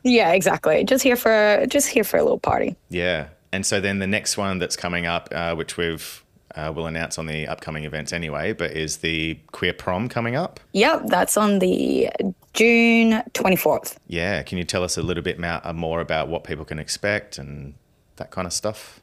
yeah, 0.04 0.32
exactly. 0.34 0.84
Just 0.84 1.04
here 1.04 1.16
for 1.16 1.66
just 1.68 1.88
here 1.88 2.04
for 2.04 2.18
a 2.18 2.24
little 2.24 2.40
party. 2.40 2.76
Yeah. 2.90 3.28
And 3.54 3.66
so 3.66 3.80
then 3.80 4.00
the 4.00 4.08
next 4.08 4.38
one 4.38 4.60
that's 4.60 4.76
coming 4.76 5.06
up, 5.06 5.30
uh, 5.32 5.56
which 5.56 5.78
we've 5.78 6.24
uh, 6.56 6.72
will 6.76 6.88
announce 6.88 7.18
on 7.18 7.26
the 7.26 7.48
upcoming 7.48 7.86
events 7.86 8.12
anyway, 8.14 8.52
but 8.54 8.72
is 8.72 8.98
the 8.98 9.36
queer 9.52 9.74
prom 9.74 10.10
coming 10.10 10.36
up? 10.36 10.60
Yep, 10.74 11.04
that's 11.08 11.38
on 11.38 11.60
the 11.60 12.10
June 12.56 13.22
24th. 13.34 13.98
Yeah. 14.08 14.42
Can 14.44 14.58
you 14.58 14.64
tell 14.64 14.84
us 14.84 14.98
a 14.98 15.02
little 15.02 15.24
bit 15.24 15.44
uh, 15.44 15.74
more 15.74 16.00
about 16.00 16.30
what 16.30 16.44
people 16.44 16.66
can 16.66 16.80
expect 16.80 17.38
and 17.38 17.76
that 18.16 18.32
kind 18.32 18.48
of 18.48 18.54
stuff? 18.54 19.02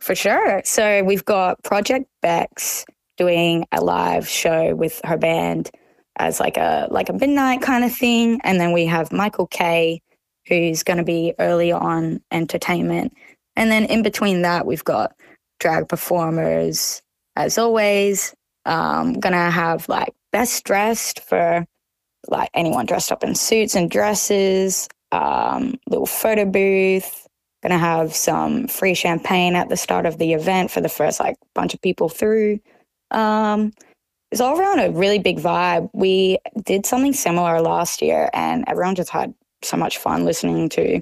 For 0.00 0.14
sure. 0.14 0.62
So 0.64 1.04
we've 1.04 1.24
got 1.24 1.62
Project 1.62 2.06
Bex 2.22 2.86
doing 3.18 3.66
a 3.72 3.82
live 3.82 4.26
show 4.26 4.74
with 4.74 5.00
her 5.04 5.18
band 5.18 5.70
as 6.18 6.40
like 6.40 6.56
a 6.56 6.88
like 6.90 7.08
a 7.08 7.12
midnight 7.12 7.62
kind 7.62 7.84
of 7.84 7.94
thing, 7.94 8.40
and 8.42 8.60
then 8.60 8.72
we 8.72 8.86
have 8.86 9.12
Michael 9.12 9.46
K, 9.46 10.00
who's 10.46 10.82
going 10.82 10.96
to 10.96 11.04
be 11.04 11.34
early 11.38 11.72
on 11.72 12.20
entertainment, 12.30 13.12
and 13.54 13.70
then 13.70 13.84
in 13.84 14.02
between 14.02 14.42
that 14.42 14.66
we've 14.66 14.84
got 14.84 15.14
drag 15.60 15.88
performers 15.88 17.02
as 17.36 17.58
always. 17.58 18.34
Um, 18.64 19.14
gonna 19.14 19.50
have 19.50 19.88
like 19.88 20.12
best 20.30 20.64
dressed 20.64 21.20
for 21.20 21.66
like 22.28 22.50
anyone 22.54 22.86
dressed 22.86 23.12
up 23.12 23.24
in 23.24 23.34
suits 23.34 23.74
and 23.74 23.90
dresses. 23.90 24.88
Um, 25.12 25.78
little 25.88 26.06
photo 26.06 26.44
booth. 26.44 27.26
Gonna 27.62 27.78
have 27.78 28.14
some 28.14 28.68
free 28.68 28.94
champagne 28.94 29.56
at 29.56 29.68
the 29.68 29.76
start 29.76 30.06
of 30.06 30.18
the 30.18 30.32
event 30.32 30.70
for 30.70 30.80
the 30.80 30.88
first 30.88 31.18
like 31.18 31.36
bunch 31.54 31.74
of 31.74 31.82
people 31.82 32.08
through. 32.08 32.60
Um, 33.10 33.72
it's 34.30 34.40
all 34.40 34.58
around 34.58 34.80
a 34.80 34.90
really 34.90 35.18
big 35.18 35.38
vibe. 35.38 35.90
We 35.92 36.38
did 36.62 36.86
something 36.86 37.14
similar 37.14 37.60
last 37.60 38.02
year, 38.02 38.28
and 38.32 38.64
everyone 38.68 38.94
just 38.94 39.10
had 39.10 39.34
so 39.62 39.76
much 39.76 39.98
fun 39.98 40.24
listening 40.24 40.68
to 40.68 41.00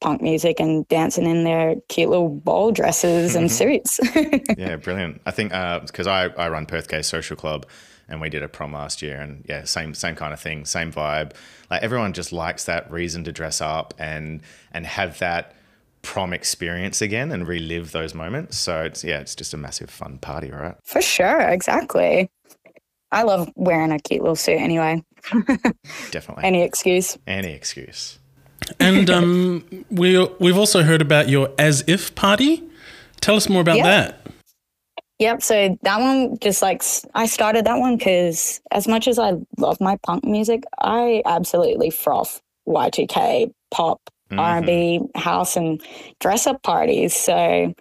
punk 0.00 0.20
music 0.20 0.60
and 0.60 0.86
dancing 0.88 1.24
in 1.24 1.44
their 1.44 1.76
cute 1.88 2.10
little 2.10 2.28
ball 2.28 2.72
dresses 2.72 3.34
and 3.34 3.50
suits. 3.50 3.98
yeah, 4.58 4.76
brilliant. 4.76 5.22
I 5.24 5.30
think 5.30 5.50
because 5.50 6.06
uh, 6.06 6.10
I, 6.10 6.24
I 6.36 6.48
run 6.48 6.66
Perth 6.66 6.88
Gay 6.88 7.02
Social 7.02 7.36
Club 7.36 7.66
and 8.08 8.20
we 8.20 8.28
did 8.30 8.42
a 8.42 8.48
prom 8.48 8.72
last 8.72 9.02
year 9.02 9.16
and 9.20 9.44
yeah, 9.48 9.64
same 9.64 9.94
same 9.94 10.14
kind 10.14 10.32
of 10.32 10.40
thing, 10.40 10.64
same 10.64 10.92
vibe. 10.92 11.32
Like 11.70 11.82
everyone 11.82 12.12
just 12.12 12.32
likes 12.32 12.64
that 12.64 12.90
reason 12.90 13.24
to 13.24 13.32
dress 13.32 13.60
up 13.60 13.94
and 13.98 14.40
and 14.72 14.86
have 14.86 15.18
that 15.18 15.54
prom 16.02 16.32
experience 16.32 17.02
again 17.02 17.32
and 17.32 17.48
relive 17.48 17.90
those 17.92 18.14
moments. 18.14 18.56
So 18.56 18.82
it's 18.82 19.02
yeah, 19.04 19.18
it's 19.20 19.34
just 19.34 19.52
a 19.54 19.56
massive 19.56 19.90
fun 19.90 20.18
party, 20.18 20.50
right? 20.50 20.76
For 20.84 21.02
sure, 21.02 21.40
exactly. 21.40 22.30
I 23.12 23.22
love 23.22 23.50
wearing 23.54 23.92
a 23.92 23.98
cute 23.98 24.20
little 24.20 24.36
suit 24.36 24.58
anyway. 24.60 25.02
Definitely. 26.10 26.44
Any 26.44 26.62
excuse. 26.62 27.16
Any 27.26 27.52
excuse. 27.52 28.18
And 28.80 29.08
um, 29.10 29.64
we 29.90 30.18
we've 30.40 30.56
also 30.58 30.82
heard 30.82 31.02
about 31.02 31.28
your 31.28 31.50
as 31.58 31.84
if 31.86 32.14
party. 32.14 32.62
Tell 33.20 33.36
us 33.36 33.48
more 33.48 33.60
about 33.60 33.76
Yeah. 33.78 33.84
that. 33.84 34.26
Yep. 35.18 35.42
So 35.42 35.78
that 35.82 36.00
one, 36.00 36.38
just 36.38 36.60
like 36.60 36.82
I 37.14 37.26
started 37.26 37.64
that 37.64 37.78
one 37.78 37.96
because 37.96 38.60
as 38.70 38.86
much 38.86 39.08
as 39.08 39.18
I 39.18 39.34
love 39.56 39.80
my 39.80 39.96
punk 40.02 40.24
music, 40.24 40.64
I 40.78 41.22
absolutely 41.24 41.90
froth 41.90 42.42
Y2K, 42.68 43.50
pop, 43.70 44.00
Mhm. 44.30 44.38
R&B, 44.38 45.00
house, 45.14 45.56
and 45.56 45.80
dress 46.20 46.46
up 46.46 46.62
parties. 46.62 47.14
So 47.14 47.72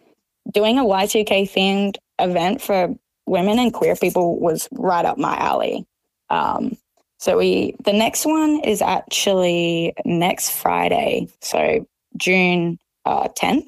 doing 0.54 0.78
a 0.78 0.86
Y2K 0.86 1.44
themed 1.44 1.98
event 2.20 2.62
for 2.62 2.96
women 3.26 3.60
and 3.60 3.74
queer 3.74 3.96
people 3.96 4.40
was 4.40 4.70
right 4.72 5.04
up 5.06 5.18
my 5.18 5.36
alley. 5.38 5.86
Um, 6.30 6.78
so 7.18 7.38
we 7.38 7.76
the 7.84 7.94
next 7.94 8.26
one 8.26 8.60
is 8.64 8.82
actually 8.82 9.94
next 10.06 10.52
Friday, 10.52 11.28
so 11.42 11.86
June 12.18 12.78
uh, 13.06 13.28
10th, 13.30 13.68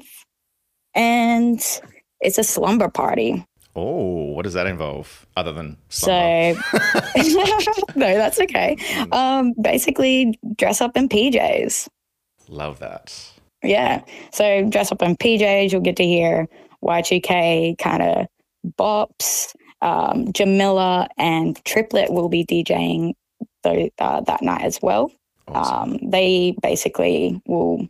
and 0.94 1.60
it's 2.22 2.38
a 2.38 2.44
slumber 2.44 2.90
party. 2.90 3.46
Oh, 3.78 4.34
what 4.34 4.42
does 4.44 4.54
that 4.54 4.66
involve 4.66 5.28
other 5.36 5.54
than 5.54 5.78
slumber? 5.90 6.60
So 6.60 6.78
no, 7.96 8.16
that's 8.16 8.40
okay. 8.40 8.76
Um, 9.12 9.54
basically, 9.62 10.38
dress 10.56 10.82
up 10.82 10.98
in 10.98 11.08
PJs. 11.08 11.88
Love 12.50 12.80
that. 12.80 13.14
Yeah. 13.64 14.04
So 14.32 14.68
dress 14.70 14.92
up 14.92 15.02
in 15.04 15.16
PJs. 15.16 15.72
You'll 15.72 15.82
get 15.82 15.96
to 15.98 16.06
hear 16.06 16.48
Y2K 16.84 17.78
kind 17.78 18.02
of 18.02 18.28
bops. 18.78 19.54
Um, 19.82 20.32
Jamila 20.34 21.08
and 21.18 21.64
Triplet 21.64 22.12
will 22.12 22.30
be 22.30 22.46
DJing 22.46 23.14
tho- 23.64 23.90
uh, 24.00 24.22
that 24.22 24.42
night 24.42 24.64
as 24.64 24.80
well. 24.82 25.12
Awesome. 25.48 25.94
Um, 25.94 26.00
they 26.10 26.56
basically 26.62 27.40
will, 27.46 27.88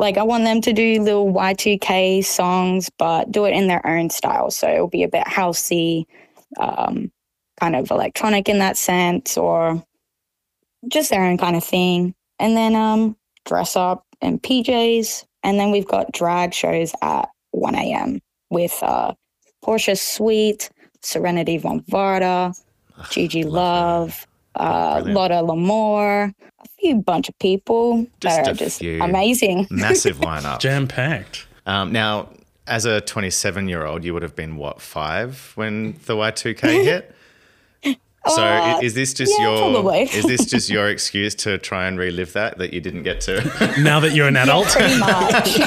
like, 0.00 0.16
I 0.16 0.22
want 0.22 0.44
them 0.44 0.62
to 0.62 0.72
do 0.72 1.02
little 1.02 1.30
Y2K 1.30 2.24
songs, 2.24 2.90
but 2.98 3.30
do 3.30 3.44
it 3.44 3.52
in 3.52 3.66
their 3.66 3.86
own 3.86 4.08
style. 4.08 4.50
So 4.50 4.66
it'll 4.66 4.88
be 4.88 5.02
a 5.02 5.08
bit 5.08 5.26
housey, 5.26 6.06
um, 6.58 7.12
kind 7.60 7.76
of 7.76 7.90
electronic 7.90 8.48
in 8.48 8.60
that 8.60 8.78
sense, 8.78 9.36
or 9.36 9.84
just 10.88 11.10
their 11.10 11.22
own 11.22 11.36
kind 11.36 11.54
of 11.54 11.62
thing. 11.62 12.14
And 12.38 12.56
then 12.56 12.74
um, 12.74 13.14
dress 13.44 13.76
up 13.76 14.06
in 14.22 14.40
PJs. 14.40 15.26
And 15.42 15.60
then 15.60 15.70
we've 15.70 15.86
got 15.86 16.12
drag 16.12 16.54
shows 16.54 16.94
at 17.02 17.28
1 17.50 17.74
a.m. 17.74 18.20
with 18.48 18.78
uh, 18.82 19.12
Portia 19.62 19.96
Sweet, 19.96 20.70
Serenity 21.02 21.58
Von 21.58 21.80
Varda, 21.82 22.58
Gigi 23.10 23.44
Love, 23.44 24.26
uh, 24.54 24.94
Brilliant. 25.02 25.16
Lotta 25.16 25.34
Lamore, 25.36 26.34
a 26.64 26.68
few 26.78 26.96
bunch 26.96 27.28
of 27.28 27.38
people 27.38 28.06
Just 28.20 28.36
that 28.36 28.48
a 28.48 28.50
are 28.50 28.54
just 28.54 28.78
few. 28.80 29.02
amazing. 29.02 29.66
Massive 29.70 30.18
lineup. 30.18 30.58
Jam 30.60 30.86
packed. 30.88 31.46
Um, 31.66 31.92
now, 31.92 32.28
as 32.66 32.84
a 32.84 33.00
27 33.00 33.68
year 33.68 33.84
old, 33.84 34.04
you 34.04 34.12
would 34.14 34.22
have 34.22 34.36
been 34.36 34.56
what, 34.56 34.80
five 34.80 35.52
when 35.56 35.92
the 36.06 36.14
Y2K 36.16 36.84
hit? 36.84 37.14
So 38.26 38.42
Uh, 38.44 38.80
is 38.82 38.92
this 38.92 39.14
just 39.14 39.32
yeah, 39.38 39.48
your 39.48 39.72
probably. 39.72 40.02
is 40.02 40.24
this 40.26 40.44
just 40.50 40.68
your 40.68 40.90
excuse 40.90 41.34
to 41.36 41.56
try 41.56 41.86
and 41.86 41.98
relive 41.98 42.34
that 42.34 42.58
that 42.58 42.74
you 42.74 42.80
didn't 42.82 43.02
get 43.04 43.22
to? 43.22 43.40
Now 43.80 43.98
that 44.00 44.12
you're 44.14 44.28
an 44.28 44.36
adult. 44.36 44.66
Pretty 44.68 44.98
much. 44.98 45.58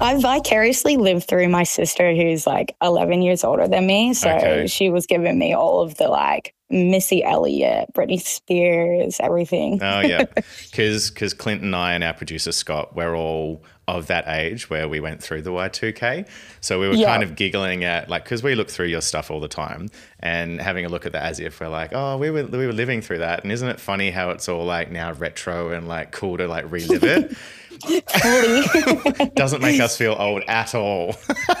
I 0.00 0.16
vicariously 0.18 0.96
lived 0.96 1.24
through 1.28 1.48
my 1.48 1.64
sister, 1.64 2.14
who's 2.14 2.46
like 2.46 2.74
11 2.82 3.20
years 3.22 3.44
older 3.44 3.68
than 3.68 3.86
me. 3.86 4.14
So 4.14 4.30
Okay. 4.30 4.66
she 4.66 4.88
was 4.90 5.06
giving 5.06 5.38
me 5.38 5.52
all 5.52 5.80
of 5.80 5.96
the 5.96 6.08
like 6.08 6.54
Missy 6.72 7.22
Elliott, 7.22 7.92
Britney 7.92 8.20
Spears, 8.20 9.20
everything. 9.20 9.80
oh 9.82 10.00
yeah, 10.00 10.24
because 10.70 11.10
because 11.10 11.34
Clint 11.34 11.62
and 11.62 11.76
I 11.76 11.92
and 11.92 12.02
our 12.02 12.14
producer 12.14 12.50
Scott, 12.52 12.96
we're 12.96 13.14
all 13.16 13.62
of 13.88 14.06
that 14.06 14.26
age 14.28 14.70
where 14.70 14.88
we 14.88 15.00
went 15.00 15.20
through 15.22 15.42
the 15.42 15.50
Y2K. 15.50 16.26
So 16.60 16.78
we 16.80 16.88
were 16.88 16.94
Yeah. 16.94 17.08
kind 17.08 17.22
of 17.24 17.34
giggling 17.34 17.82
at 17.84 18.08
like 18.08 18.24
because 18.24 18.42
we 18.42 18.54
look 18.54 18.70
through 18.70 18.86
your 18.86 19.00
stuff 19.00 19.28
all 19.30 19.40
the 19.40 19.48
time 19.48 19.88
and 20.20 20.60
having 20.60 20.84
a 20.84 20.88
look 20.88 21.04
at 21.04 21.12
that 21.12 21.24
as 21.24 21.40
if 21.40 21.60
we're 21.60 21.66
like, 21.68 21.90
oh, 21.92 22.16
we 22.16 22.30
were 22.30 22.44
we 22.46 22.66
were 22.66 22.72
living 22.72 23.00
through 23.02 23.18
that, 23.18 23.42
and 23.42 23.52
isn't 23.52 23.68
it 23.68 23.80
funny 23.80 24.10
how 24.10 24.30
it's 24.30 24.48
all 24.48 24.64
like 24.64 24.90
now 24.90 25.12
retro 25.12 25.72
and 25.72 25.88
like 25.88 26.12
cool 26.12 26.38
to 26.38 26.46
like 26.48 26.70
relive 26.70 27.04
it? 27.04 27.36
Fully. 27.82 29.30
Doesn't 29.34 29.60
make 29.62 29.80
us 29.80 29.96
feel 29.96 30.16
old 30.18 30.42
at 30.48 30.74
all. 30.74 31.14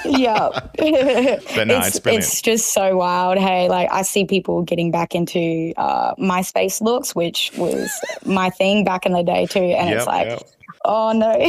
yeah. 0.04 0.48
But 1.54 1.66
no, 1.68 1.80
it's 1.80 1.98
brilliant. 2.00 2.24
It's 2.24 2.40
just 2.40 2.72
so 2.72 2.96
wild. 2.96 3.38
Hey, 3.38 3.68
like 3.68 3.88
I 3.92 4.02
see 4.02 4.24
people 4.24 4.62
getting 4.62 4.90
back 4.90 5.14
into 5.14 5.72
uh, 5.76 6.14
MySpace 6.16 6.80
looks, 6.80 7.14
which 7.14 7.52
was 7.56 7.90
my 8.24 8.50
thing 8.50 8.84
back 8.84 9.06
in 9.06 9.12
the 9.12 9.22
day 9.22 9.46
too. 9.46 9.60
And 9.60 9.88
Yep, 9.90 9.98
it's 9.98 10.06
like, 10.06 10.26
yep. 10.28 10.42
oh 10.84 11.12
no. 11.12 11.48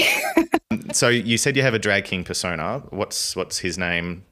So 0.93 1.07
you 1.09 1.37
said 1.37 1.55
you 1.55 1.61
have 1.63 1.73
a 1.73 1.79
drag 1.79 2.05
king 2.05 2.23
persona. 2.23 2.83
What's 2.89 3.35
what's 3.35 3.59
his 3.59 3.77
name? 3.77 4.23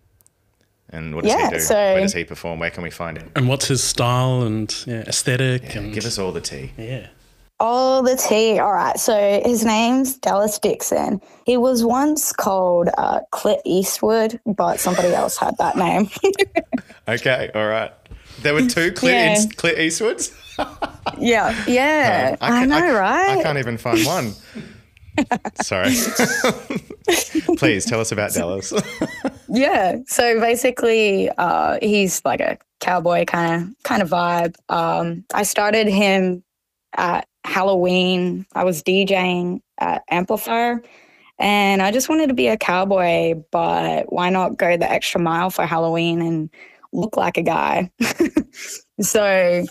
And 0.94 1.16
what 1.16 1.24
does 1.24 1.34
Yeah, 1.34 1.46
he 1.50 1.54
do? 1.56 1.60
so- 1.62 1.74
Where 1.76 2.02
does 2.02 2.14
he 2.14 2.24
perform? 2.26 2.60
Where 2.60 2.70
can 2.70 2.84
we 2.84 2.90
find 2.92 3.18
him? 3.18 3.32
And 3.36 3.48
what's 3.48 3.68
his 3.68 3.82
style 3.82 4.42
and 4.42 4.74
yeah, 4.86 5.04
aesthetic 5.08 5.74
and 5.76 5.94
Give 5.94 6.06
us 6.06 6.18
all 6.20 6.32
the 6.34 6.42
tea. 6.42 6.72
yeah. 6.78 7.08
Oh, 7.64 8.02
the 8.02 8.16
tea. 8.18 8.58
All 8.58 8.74
right. 8.74 9.00
So 9.00 9.40
his 9.46 9.64
name's 9.64 10.18
Dallas 10.18 10.58
Dixon. 10.58 11.22
He 11.46 11.58
was 11.58 11.84
once 11.86 12.34
called 12.34 12.90
uh, 12.98 13.20
Clit 13.32 13.62
Eastwood, 13.66 14.40
but 14.48 14.80
somebody 14.80 15.10
else 15.14 15.38
had 15.38 15.56
that 15.60 15.78
name. 15.78 16.10
Okay, 17.08 17.50
all 17.56 17.68
right. 17.68 17.92
There 18.42 18.54
were 18.54 18.62
two 18.68 18.92
Clint, 18.94 19.16
Yeah. 19.18 19.34
East- 19.34 19.58
Clint 19.58 19.78
Eastwoods. 19.80 20.32
yeah. 21.20 21.64
Yeah. 21.68 22.38
I, 22.40 22.50
can- 22.62 22.70
know, 22.70 22.78
I, 22.78 22.92
right? 22.94 23.38
I 23.40 23.44
can't 23.44 23.58
even 23.58 23.78
find 23.78 24.06
one. 24.06 24.32
Sorry. 25.62 25.92
Please 27.58 27.86
tell 27.86 28.00
us 28.00 28.12
about 28.12 28.32
Dallas. 28.34 28.72
Yeah. 29.50 29.98
So 30.08 30.40
basically, 30.40 31.30
uh, 31.38 31.80
he's 31.82 32.22
like 32.24 32.40
a 32.40 32.58
cowboy 32.80 33.26
kind 33.26 33.64
of 33.64 33.84
kind 33.84 34.02
of 34.02 34.10
vibe. 34.10 34.56
Um, 34.70 35.26
I 35.34 35.44
started 35.44 35.88
him 35.88 36.44
at 36.96 37.28
Halloween. 37.46 38.46
I 38.54 38.64
was 38.64 38.84
DJing 38.84 39.62
at 39.80 40.04
Amplifier, 40.10 40.82
and 41.40 41.82
I 41.82 41.92
just 41.92 42.10
wanted 42.10 42.28
to 42.28 42.34
be 42.34 42.48
a 42.48 42.58
cowboy. 42.58 43.36
But 43.52 44.12
why 44.12 44.30
not 44.30 44.58
go 44.58 44.78
the 44.78 44.90
extra 44.90 45.20
mile 45.20 45.50
for 45.50 45.66
Halloween 45.66 46.22
and 46.22 46.50
look 46.94 47.18
like 47.18 47.38
a 47.38 47.44
guy? 47.44 47.92
so 49.02 49.66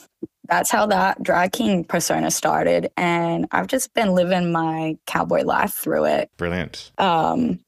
that's 0.48 0.70
how 0.70 0.86
that 0.86 1.22
drag 1.22 1.52
king 1.52 1.84
persona 1.84 2.30
started, 2.30 2.90
and 2.96 3.46
I've 3.52 3.68
just 3.68 3.94
been 3.94 4.14
living 4.14 4.52
my 4.52 4.96
cowboy 5.06 5.42
life 5.42 5.74
through 5.74 6.06
it 6.06 6.30
Brilliant. 6.36 6.92
um, 6.98 7.60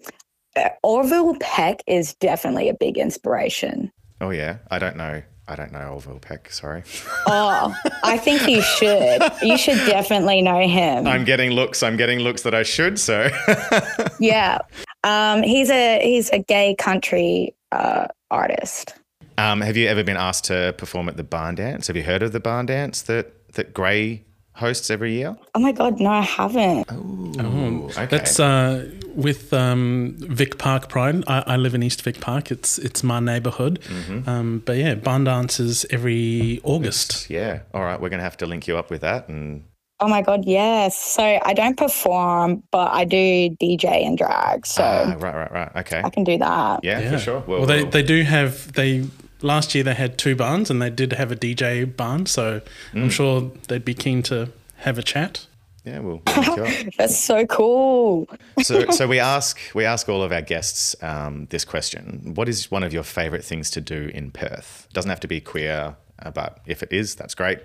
Orville 0.82 1.36
Peck 1.40 1.82
is 1.86 2.14
definitely 2.14 2.68
a 2.68 2.74
big 2.74 2.98
inspiration. 2.98 3.90
Oh 4.20 4.30
yeah, 4.30 4.58
I 4.70 4.78
don't 4.78 4.96
know. 4.96 5.22
I 5.48 5.56
don't 5.56 5.72
know 5.72 5.92
Orville 5.94 6.18
Peck. 6.20 6.50
Sorry. 6.50 6.82
Oh, 7.28 7.74
I 8.02 8.18
think 8.18 8.48
you 8.48 8.60
should. 8.62 9.22
You 9.42 9.56
should 9.56 9.78
definitely 9.86 10.42
know 10.42 10.66
him. 10.66 11.06
I'm 11.06 11.24
getting 11.24 11.52
looks. 11.52 11.82
I'm 11.82 11.96
getting 11.96 12.18
looks 12.18 12.42
that 12.42 12.52
I 12.54 12.64
should. 12.64 12.98
So 12.98 13.30
yeah, 14.20 14.58
um, 15.04 15.42
he's 15.44 15.70
a 15.70 16.00
he's 16.02 16.28
a 16.30 16.40
gay 16.40 16.74
country 16.74 17.54
uh, 17.70 18.08
artist. 18.30 18.94
Um, 19.38 19.60
have 19.60 19.76
you 19.76 19.86
ever 19.86 20.02
been 20.02 20.16
asked 20.16 20.44
to 20.46 20.74
perform 20.78 21.08
at 21.08 21.16
the 21.16 21.22
barn 21.22 21.54
dance? 21.54 21.86
Have 21.86 21.96
you 21.96 22.02
heard 22.02 22.22
of 22.22 22.32
the 22.32 22.40
barn 22.40 22.66
dance 22.66 23.02
that 23.02 23.52
that 23.52 23.72
Grey 23.72 24.24
hosts 24.54 24.90
every 24.90 25.14
year? 25.14 25.36
Oh 25.54 25.60
my 25.60 25.72
god, 25.72 26.00
no, 26.00 26.10
I 26.10 26.20
haven't. 26.22 26.90
Ooh, 26.92 27.86
okay. 27.90 28.06
That's 28.06 28.38
uh, 28.38 28.90
with 29.14 29.52
um, 29.52 30.14
Vic 30.18 30.58
Park 30.58 30.88
Pride. 30.88 31.24
I, 31.26 31.44
I 31.46 31.56
live 31.56 31.74
in 31.74 31.82
East 31.82 32.02
Vic 32.02 32.20
Park. 32.20 32.50
It's 32.50 32.78
it's 32.78 33.02
my 33.02 33.20
neighbourhood. 33.20 33.80
Mm-hmm. 33.82 34.28
Um, 34.28 34.62
but 34.64 34.76
yeah, 34.76 34.94
barn 34.94 35.24
dances 35.24 35.86
every 35.90 36.60
August. 36.64 37.30
yeah. 37.30 37.60
All 37.74 37.82
right, 37.82 38.00
we're 38.00 38.10
gonna 38.10 38.22
have 38.22 38.36
to 38.38 38.46
link 38.46 38.66
you 38.66 38.76
up 38.76 38.90
with 38.90 39.00
that, 39.02 39.28
and 39.28 39.64
Oh 40.02 40.08
my 40.08 40.20
god, 40.20 40.44
yes. 40.44 40.96
So 41.00 41.22
I 41.22 41.54
don't 41.54 41.76
perform, 41.76 42.64
but 42.72 42.90
I 42.92 43.04
do 43.04 43.50
DJ 43.62 44.04
and 44.04 44.18
drag. 44.18 44.66
So 44.66 44.82
ah, 44.82 45.14
right, 45.16 45.34
right, 45.34 45.52
right. 45.52 45.76
Okay. 45.76 46.02
I 46.04 46.10
can 46.10 46.24
do 46.24 46.36
that. 46.38 46.82
Yeah, 46.82 47.08
for 47.08 47.18
sure. 47.18 47.44
Well, 47.46 47.66
they, 47.66 47.84
they 47.84 48.02
do 48.02 48.22
have 48.24 48.72
they 48.72 49.04
last 49.42 49.74
year 49.74 49.84
they 49.84 49.94
had 49.94 50.18
two 50.18 50.34
barns 50.36 50.70
and 50.70 50.80
they 50.80 50.90
did 50.90 51.12
have 51.14 51.30
a 51.32 51.36
DJ 51.36 51.84
barn, 51.96 52.26
so 52.26 52.60
Mm. 52.92 53.02
I'm 53.04 53.10
sure 53.10 53.50
they'd 53.68 53.84
be 53.84 53.94
keen 53.94 54.22
to 54.24 54.50
have 54.76 54.98
a 54.98 55.02
chat. 55.02 55.46
yeah, 55.84 55.98
we'll 56.00 56.22
link 56.26 56.46
you 56.56 56.64
up. 56.64 56.94
That's 56.98 57.18
so 57.18 57.44
cool. 57.46 58.28
so, 58.62 58.90
so 58.90 59.06
we 59.08 59.18
ask 59.18 59.58
we 59.74 59.84
ask 59.84 60.08
all 60.08 60.22
of 60.22 60.32
our 60.32 60.42
guests 60.42 60.94
um, 61.02 61.46
this 61.50 61.64
question: 61.64 62.32
What 62.34 62.48
is 62.48 62.70
one 62.70 62.82
of 62.82 62.92
your 62.92 63.02
favourite 63.02 63.44
things 63.44 63.70
to 63.70 63.80
do 63.80 64.10
in 64.14 64.30
Perth? 64.30 64.86
It 64.90 64.94
Doesn't 64.94 65.08
have 65.10 65.20
to 65.20 65.28
be 65.28 65.40
queer, 65.40 65.96
uh, 66.20 66.30
but 66.30 66.60
if 66.66 66.82
it 66.82 66.92
is, 66.92 67.14
that's 67.16 67.34
great. 67.34 67.58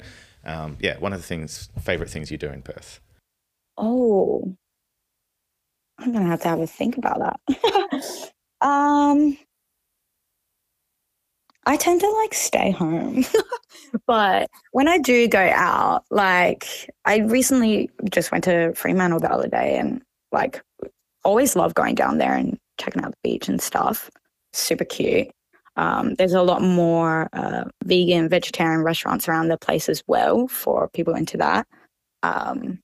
Um, 0.45 0.77
yeah, 0.79 0.97
one 0.99 1.13
of 1.13 1.19
the 1.21 1.27
things 1.27 1.69
favourite 1.81 2.09
things 2.09 2.31
you 2.31 2.37
do 2.37 2.47
in 2.49 2.61
Perth. 2.61 2.99
Oh. 3.77 4.55
I'm 5.99 6.13
gonna 6.13 6.25
have 6.27 6.41
to 6.41 6.47
have 6.49 6.59
a 6.59 6.67
think 6.67 6.97
about 6.97 7.19
that. 7.47 8.31
um 8.61 9.37
I 11.67 11.75
tend 11.75 11.99
to 11.99 12.09
like 12.09 12.33
stay 12.33 12.71
home. 12.71 13.25
but 14.07 14.49
when 14.71 14.87
I 14.87 14.97
do 14.97 15.27
go 15.27 15.51
out, 15.53 16.05
like 16.09 16.89
I 17.03 17.17
recently 17.17 17.89
just 18.09 18.31
went 18.31 18.45
to 18.45 18.73
Fremantle 18.73 19.19
the 19.19 19.31
other 19.31 19.49
day 19.49 19.77
and 19.77 20.01
like 20.31 20.63
always 21.25 21.57
love 21.57 21.73
going 21.73 21.95
down 21.95 22.19
there 22.19 22.33
and 22.33 22.57
checking 22.79 23.03
out 23.03 23.11
the 23.11 23.17
beach 23.29 23.49
and 23.49 23.61
stuff. 23.61 24.09
Super 24.53 24.85
cute. 24.85 25.27
Um, 25.75 26.15
there's 26.15 26.33
a 26.33 26.41
lot 26.41 26.61
more 26.61 27.27
uh, 27.33 27.65
vegan, 27.83 28.29
vegetarian 28.29 28.81
restaurants 28.81 29.27
around 29.27 29.49
the 29.49 29.57
place 29.57 29.89
as 29.89 30.01
well 30.07 30.47
for 30.47 30.89
people 30.93 31.15
into 31.15 31.35
that. 31.37 31.67
Um, 32.23 32.79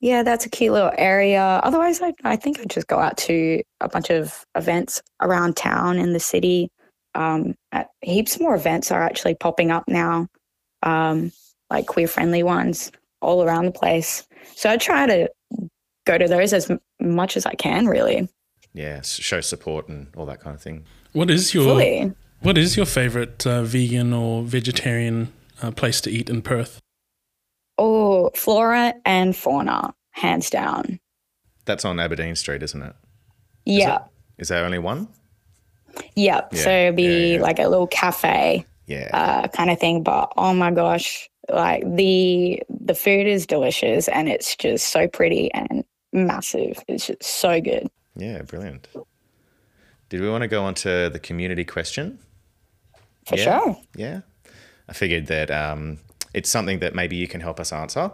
yeah, 0.00 0.22
that's 0.22 0.44
a 0.44 0.50
cute 0.50 0.74
little 0.74 0.92
area. 0.98 1.60
Otherwise, 1.64 2.02
I, 2.02 2.12
I 2.24 2.36
think 2.36 2.60
I'd 2.60 2.68
just 2.68 2.88
go 2.88 2.98
out 2.98 3.16
to 3.16 3.62
a 3.80 3.88
bunch 3.88 4.10
of 4.10 4.44
events 4.54 5.00
around 5.22 5.56
town 5.56 5.98
in 5.98 6.12
the 6.12 6.20
city. 6.20 6.68
Um, 7.14 7.54
heaps 8.02 8.40
more 8.40 8.54
events 8.54 8.90
are 8.90 9.02
actually 9.02 9.34
popping 9.34 9.70
up 9.70 9.84
now, 9.86 10.28
um, 10.82 11.32
like 11.70 11.86
queer 11.86 12.08
friendly 12.08 12.42
ones 12.42 12.90
all 13.20 13.42
around 13.42 13.66
the 13.66 13.72
place. 13.72 14.26
So 14.56 14.70
I 14.70 14.76
try 14.76 15.06
to 15.06 15.30
go 16.06 16.18
to 16.18 16.28
those 16.28 16.52
as 16.52 16.70
much 17.00 17.36
as 17.36 17.46
I 17.46 17.54
can, 17.54 17.86
really. 17.86 18.28
Yeah, 18.72 19.02
show 19.02 19.40
support 19.40 19.88
and 19.88 20.08
all 20.16 20.26
that 20.26 20.40
kind 20.40 20.54
of 20.54 20.62
thing. 20.62 20.84
What 21.12 21.30
is 21.30 21.54
your 21.54 21.64
Fully. 21.64 22.12
what 22.40 22.58
is 22.58 22.76
your 22.76 22.86
favorite 22.86 23.46
uh, 23.46 23.62
vegan 23.62 24.12
or 24.12 24.42
vegetarian 24.42 25.32
uh, 25.62 25.70
place 25.70 26.00
to 26.02 26.10
eat 26.10 26.28
in 26.28 26.42
Perth? 26.42 26.80
Oh, 27.78 28.30
flora 28.34 28.94
and 29.04 29.34
fauna, 29.34 29.94
hands 30.10 30.50
down. 30.50 31.00
That's 31.64 31.84
on 31.84 31.98
Aberdeen 31.98 32.36
Street, 32.36 32.62
isn't 32.62 32.82
it? 32.82 32.94
Yeah. 33.64 34.04
Is 34.38 34.48
there 34.48 34.64
only 34.64 34.78
one? 34.78 35.08
Yep. 36.16 36.48
Yeah, 36.52 36.58
So 36.62 36.70
it'd 36.70 36.96
be 36.96 37.34
yeah, 37.34 37.40
like 37.42 37.58
a 37.58 37.68
little 37.68 37.86
cafe. 37.86 38.64
Yeah. 38.86 39.08
uh, 39.14 39.48
kind 39.48 39.70
of 39.70 39.80
thing. 39.80 40.02
But 40.02 40.32
oh 40.36 40.52
my 40.52 40.70
gosh, 40.70 41.30
like 41.50 41.82
the 41.96 42.62
the 42.68 42.94
food 42.94 43.26
is 43.26 43.46
delicious 43.46 44.08
and 44.08 44.28
it's 44.28 44.54
just 44.56 44.88
so 44.88 45.08
pretty 45.08 45.50
and 45.54 45.84
massive. 46.12 46.78
It's 46.88 47.06
just 47.06 47.22
so 47.22 47.60
good. 47.60 47.88
yeah, 48.16 48.42
brilliant. 48.42 48.88
Did 50.10 50.20
we 50.20 50.28
want 50.30 50.42
to 50.42 50.48
go 50.48 50.62
on 50.64 50.74
to 50.74 51.08
the 51.10 51.18
community 51.18 51.64
question? 51.64 52.18
For 53.26 53.36
Yeah. 53.36 53.44
sure. 53.44 53.76
Yeah. 53.96 54.20
I 54.86 54.92
figured 54.92 55.26
that 55.28 55.50
um, 55.50 55.98
it's 56.34 56.50
something 56.50 56.80
that 56.80 56.94
maybe 56.94 57.16
you 57.16 57.26
can 57.26 57.40
help 57.40 57.58
us 57.58 57.72
answer. 57.72 58.12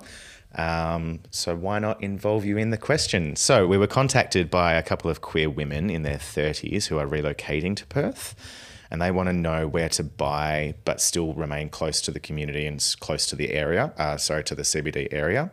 Um, 0.55 1.21
so 1.31 1.55
why 1.55 1.79
not 1.79 2.03
involve 2.03 2.45
you 2.45 2.57
in 2.57 2.71
the 2.71 2.77
question? 2.77 3.37
So 3.37 3.67
we 3.67 3.79
were 3.79 3.87
contacted 3.87 4.51
by 4.51 4.75
a 4.75 4.83
couple 4.83 5.11
of 5.11 5.21
queer 5.21 5.49
women 5.49 5.91
in 5.91 6.03
their 6.03 6.17
30s 6.17 6.87
who 6.87 6.99
are 6.99 7.07
relocating 7.07 7.77
to 7.77 7.87
Perth 7.87 8.35
and 8.91 9.01
they 9.01 9.11
want 9.11 9.29
to 9.29 9.33
know 9.33 9.69
where 9.69 9.89
to 9.91 10.03
buy 10.03 10.75
but 10.85 11.01
still 11.01 11.33
remain 11.35 11.69
close 11.69 12.01
to 12.03 12.11
the 12.11 12.19
community 12.19 12.67
and 12.67 12.97
close 12.99 13.27
to 13.27 13.37
the 13.37 13.53
area, 13.53 13.93
uh, 13.97 14.17
sorry, 14.17 14.43
to 14.45 14.55
the 14.55 14.63
CBD 14.63 15.09
area. 15.13 15.53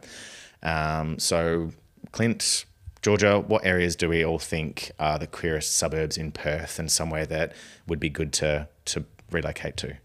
Um, 0.63 1.19
so 1.19 1.71
Clint, 2.11 2.65
Georgia, 3.03 3.39
what 3.39 3.63
areas 3.63 3.95
do 3.95 4.09
we 4.09 4.25
all 4.25 4.39
think 4.39 4.91
are 4.99 5.19
the 5.19 5.27
queerest 5.27 5.75
suburbs 5.75 6.17
in 6.17 6.31
Perth 6.31 6.79
and 6.79 6.91
somewhere 6.91 7.27
that 7.27 7.53
would 7.87 7.99
be 7.99 8.09
good 8.09 8.33
to, 8.33 8.67
to 8.85 9.05
relocate 9.29 9.77
to? 9.77 9.97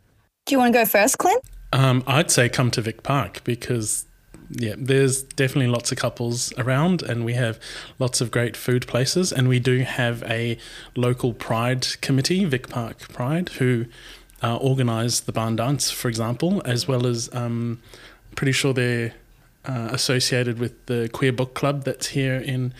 Do 0.44 0.54
you 0.54 0.58
want 0.58 0.74
to 0.74 0.78
go 0.78 0.84
first, 0.84 1.16
Clint? 1.18 1.42
Um, 1.72 2.04
I'd 2.06 2.30
say 2.30 2.50
come 2.50 2.70
to 2.72 2.82
Vic 2.82 3.02
Park 3.02 3.42
because 3.44 4.06
yeah, 4.54 4.74
there's 4.76 5.22
definitely 5.22 5.68
lots 5.68 5.92
of 5.92 5.98
couples 5.98 6.52
around, 6.58 7.02
and 7.02 7.24
we 7.24 7.34
have 7.34 7.58
lots 7.98 8.20
of 8.20 8.30
great 8.30 8.56
food 8.56 8.86
places, 8.86 9.32
and 9.32 9.48
we 9.48 9.58
do 9.58 9.78
have 9.80 10.22
a 10.24 10.58
local 10.94 11.32
pride 11.32 11.86
committee, 12.00 12.44
Vic 12.44 12.68
Park 12.68 13.08
Pride, 13.12 13.48
who 13.50 13.86
uh, 14.42 14.56
organise 14.56 15.20
the 15.20 15.32
barn 15.32 15.56
dance, 15.56 15.90
for 15.90 16.08
example, 16.08 16.60
as 16.64 16.86
well 16.86 17.06
as 17.06 17.32
um, 17.34 17.80
pretty 18.34 18.52
sure 18.52 18.74
they're 18.74 19.14
uh, 19.64 19.88
associated 19.92 20.58
with 20.58 20.84
the 20.86 21.08
queer 21.12 21.32
book 21.32 21.54
club 21.54 21.84
that's 21.84 22.08
here 22.08 22.36
in 22.36 22.74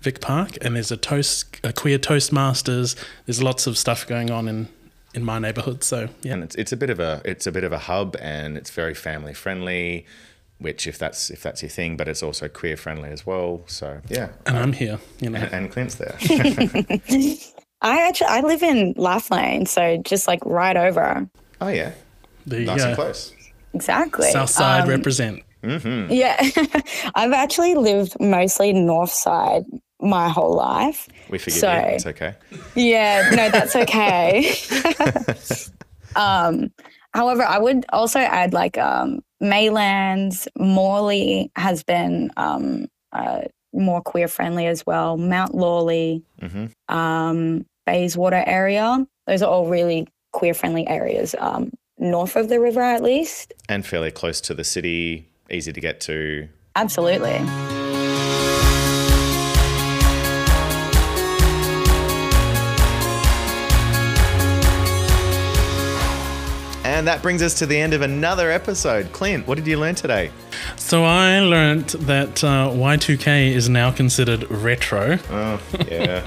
Vic 0.00 0.20
Park, 0.20 0.58
and 0.60 0.76
there's 0.76 0.92
a 0.92 0.96
toast, 0.96 1.58
a 1.64 1.72
queer 1.72 1.98
Toastmasters. 1.98 2.94
There's 3.24 3.42
lots 3.42 3.66
of 3.66 3.76
stuff 3.76 4.06
going 4.06 4.30
on 4.30 4.46
in 4.46 4.68
in 5.14 5.24
my 5.24 5.38
neighbourhood, 5.38 5.82
so 5.82 6.10
yeah. 6.22 6.34
and 6.34 6.44
it's 6.44 6.54
it's 6.54 6.72
a 6.72 6.76
bit 6.76 6.90
of 6.90 7.00
a 7.00 7.22
it's 7.24 7.46
a 7.46 7.52
bit 7.52 7.64
of 7.64 7.72
a 7.72 7.78
hub 7.78 8.14
and 8.20 8.56
it's 8.56 8.70
very 8.70 8.94
family 8.94 9.32
friendly 9.32 10.04
which 10.58 10.86
if 10.86 10.98
that's 10.98 11.30
if 11.30 11.42
that's 11.42 11.62
your 11.62 11.68
thing 11.68 11.96
but 11.96 12.08
it's 12.08 12.22
also 12.22 12.48
queer 12.48 12.76
friendly 12.76 13.10
as 13.10 13.26
well 13.26 13.62
so 13.66 14.00
yeah 14.08 14.28
and 14.46 14.56
I'm 14.56 14.72
here, 14.72 14.98
you 15.20 15.30
know. 15.30 15.38
and, 15.38 15.52
and 15.52 15.70
clint's 15.70 15.96
there 15.96 16.16
I 17.82 18.06
actually 18.08 18.26
I 18.28 18.40
live 18.40 18.62
in 18.62 18.94
Lathlain, 18.94 19.66
so 19.66 19.98
just 19.98 20.26
like 20.26 20.40
right 20.46 20.76
over. 20.76 21.28
oh 21.60 21.68
yeah 21.68 21.92
There 22.46 22.60
you 22.60 22.66
nice 22.66 22.80
go. 22.82 22.86
and 22.88 22.96
close 22.96 23.32
Exactly. 23.74 24.30
South 24.30 24.48
side 24.48 24.84
Um, 24.84 24.88
represent. 24.88 25.42
Yeah. 25.62 26.36
I've 27.14 27.32
actually 27.32 27.74
lived 27.74 28.16
mostly 28.18 28.72
north 28.72 29.10
side 29.10 29.64
my 30.00 30.28
whole 30.30 30.54
life. 30.56 31.06
we 31.28 31.36
forgive 31.38 31.58
So- 31.60 31.72
you 31.72 31.78
it's 31.96 32.06
okay 32.06 32.34
Yeah, 32.74 33.28
no, 33.34 33.50
that's 33.50 33.76
okay. 33.76 34.54
um, 36.16 36.70
however, 37.16 37.42
I 37.42 37.58
would 37.58 37.84
also 37.92 38.20
add 38.20 38.52
like 38.52 38.78
um, 38.78 39.20
Maylands, 39.42 40.46
Morley 40.58 41.50
has 41.56 41.82
been 41.82 42.30
um, 42.36 42.86
uh, 43.12 43.42
more 43.72 44.00
queer 44.00 44.28
friendly 44.28 44.66
as 44.66 44.84
well. 44.86 45.16
Mount 45.16 45.54
Lawley, 45.54 46.22
Mhm. 46.42 46.70
um, 46.88 47.66
Bayswater 47.86 48.42
area. 48.46 49.06
Those 49.26 49.42
are 49.42 49.50
all 49.50 49.66
really 49.66 50.06
queer 50.32 50.54
friendly 50.54 50.86
areas. 50.86 51.34
Um, 51.38 51.72
north 51.98 52.36
of 52.36 52.48
the 52.48 52.60
river, 52.60 52.82
at 52.82 53.02
least. 53.02 53.52
and 53.68 53.84
fairly 53.86 54.10
close 54.10 54.40
to 54.42 54.54
the 54.54 54.64
city 54.64 55.28
easy 55.50 55.72
to 55.72 55.80
get 55.80 56.00
to 56.02 56.48
Absolutely. 56.74 57.38
And 66.96 67.06
that 67.06 67.20
brings 67.20 67.42
us 67.42 67.52
to 67.58 67.66
the 67.66 67.76
end 67.78 67.92
of 67.92 68.00
another 68.02 68.50
episode 68.50 69.12
clint 69.12 69.46
what 69.46 69.56
did 69.56 69.66
you 69.66 69.78
learn 69.78 69.94
today 69.94 70.30
So 70.76 71.04
I 71.04 71.40
learned 71.40 71.90
that 72.10 72.42
uh, 72.42 72.70
Y2K 72.70 73.50
is 73.52 73.68
now 73.68 73.90
considered 73.90 74.50
retro. 74.50 75.18
oh 75.30 75.60
yeah 75.90 76.24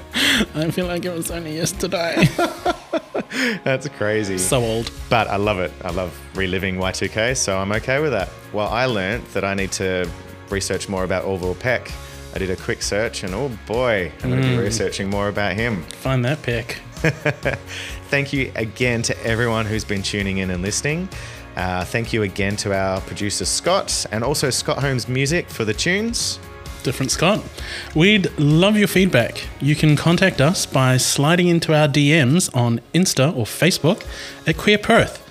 I 0.55 0.69
feel 0.71 0.85
like 0.87 1.05
it 1.05 1.13
was 1.13 1.31
only 1.31 1.55
yesterday. 1.55 2.27
that's 3.63 3.87
crazy 3.89 4.37
so 4.37 4.61
old. 4.61 4.91
But 5.09 5.27
I 5.27 5.37
love 5.37 5.59
it. 5.59 5.71
I 5.83 5.91
love 5.91 6.17
reliving 6.35 6.75
Y2K, 6.75 7.35
so 7.37 7.57
I'm 7.57 7.71
okay 7.73 7.99
with 7.99 8.11
that. 8.11 8.29
Well, 8.53 8.67
I 8.67 8.85
learned 8.85 9.25
that 9.27 9.43
I 9.43 9.53
need 9.53 9.71
to 9.73 10.09
research 10.49 10.89
more 10.89 11.03
about 11.03 11.25
Orville 11.25 11.55
Peck. 11.55 11.91
I 12.33 12.37
did 12.39 12.49
a 12.49 12.55
quick 12.55 12.81
search, 12.81 13.23
and 13.23 13.33
oh 13.33 13.49
boy, 13.65 14.11
I'm 14.23 14.29
going 14.29 14.41
to 14.41 14.47
be 14.47 14.57
researching 14.57 15.09
more 15.09 15.29
about 15.29 15.53
him. 15.53 15.83
Find 16.01 16.23
that 16.25 16.41
pic. 16.41 16.79
Thank 18.09 18.33
you 18.33 18.51
again 18.55 19.03
to 19.03 19.23
everyone 19.23 19.67
who's 19.67 19.85
been 19.85 20.01
tuning 20.01 20.39
in 20.39 20.49
and 20.49 20.63
listening. 20.63 21.07
Uh, 21.55 21.85
thank 21.85 22.11
you 22.11 22.23
again 22.23 22.55
to 22.55 22.75
our 22.75 23.01
producer 23.01 23.45
Scott 23.45 24.05
and 24.11 24.23
also 24.23 24.49
Scott 24.49 24.79
Holmes 24.79 25.07
Music 25.07 25.47
for 25.47 25.63
the 25.63 25.73
tunes. 25.73 26.39
Different 26.81 27.11
Scott. 27.11 27.43
We'd 27.93 28.31
love 28.39 28.77
your 28.77 28.87
feedback. 28.87 29.47
You 29.61 29.75
can 29.75 29.95
contact 29.95 30.41
us 30.41 30.65
by 30.65 30.97
sliding 30.97 31.49
into 31.49 31.75
our 31.75 31.87
DMs 31.87 32.49
on 32.55 32.81
Insta 32.95 33.29
or 33.35 33.45
Facebook 33.45 34.03
at 34.47 34.57
Queer 34.57 34.79
Perth. 34.79 35.28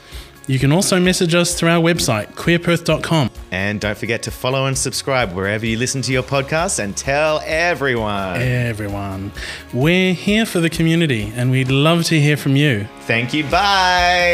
You 0.48 0.58
can 0.58 0.72
also 0.72 0.98
message 0.98 1.34
us 1.34 1.54
through 1.54 1.68
our 1.68 1.80
website, 1.80 2.32
queerperth.com. 2.32 3.30
And 3.50 3.80
don't 3.80 3.98
forget 3.98 4.22
to 4.22 4.30
follow 4.30 4.64
and 4.64 4.76
subscribe 4.76 5.34
wherever 5.34 5.66
you 5.66 5.76
listen 5.76 6.00
to 6.02 6.12
your 6.12 6.22
podcasts 6.22 6.78
and 6.78 6.96
tell 6.96 7.42
everyone. 7.44 8.40
Everyone, 8.40 9.30
we're 9.74 10.14
here 10.14 10.46
for 10.46 10.61
the 10.61 10.70
community 10.70 11.30
and 11.37 11.50
we'd 11.50 11.70
love 11.70 12.04
to 12.04 12.18
hear 12.18 12.38
from 12.38 12.56
you. 12.56 12.87
Thank 13.00 13.34
you. 13.34 13.44
Bye. 13.44 14.32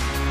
Bye. 0.00 0.29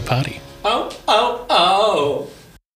Go 0.00 0.06
party. 0.06 0.39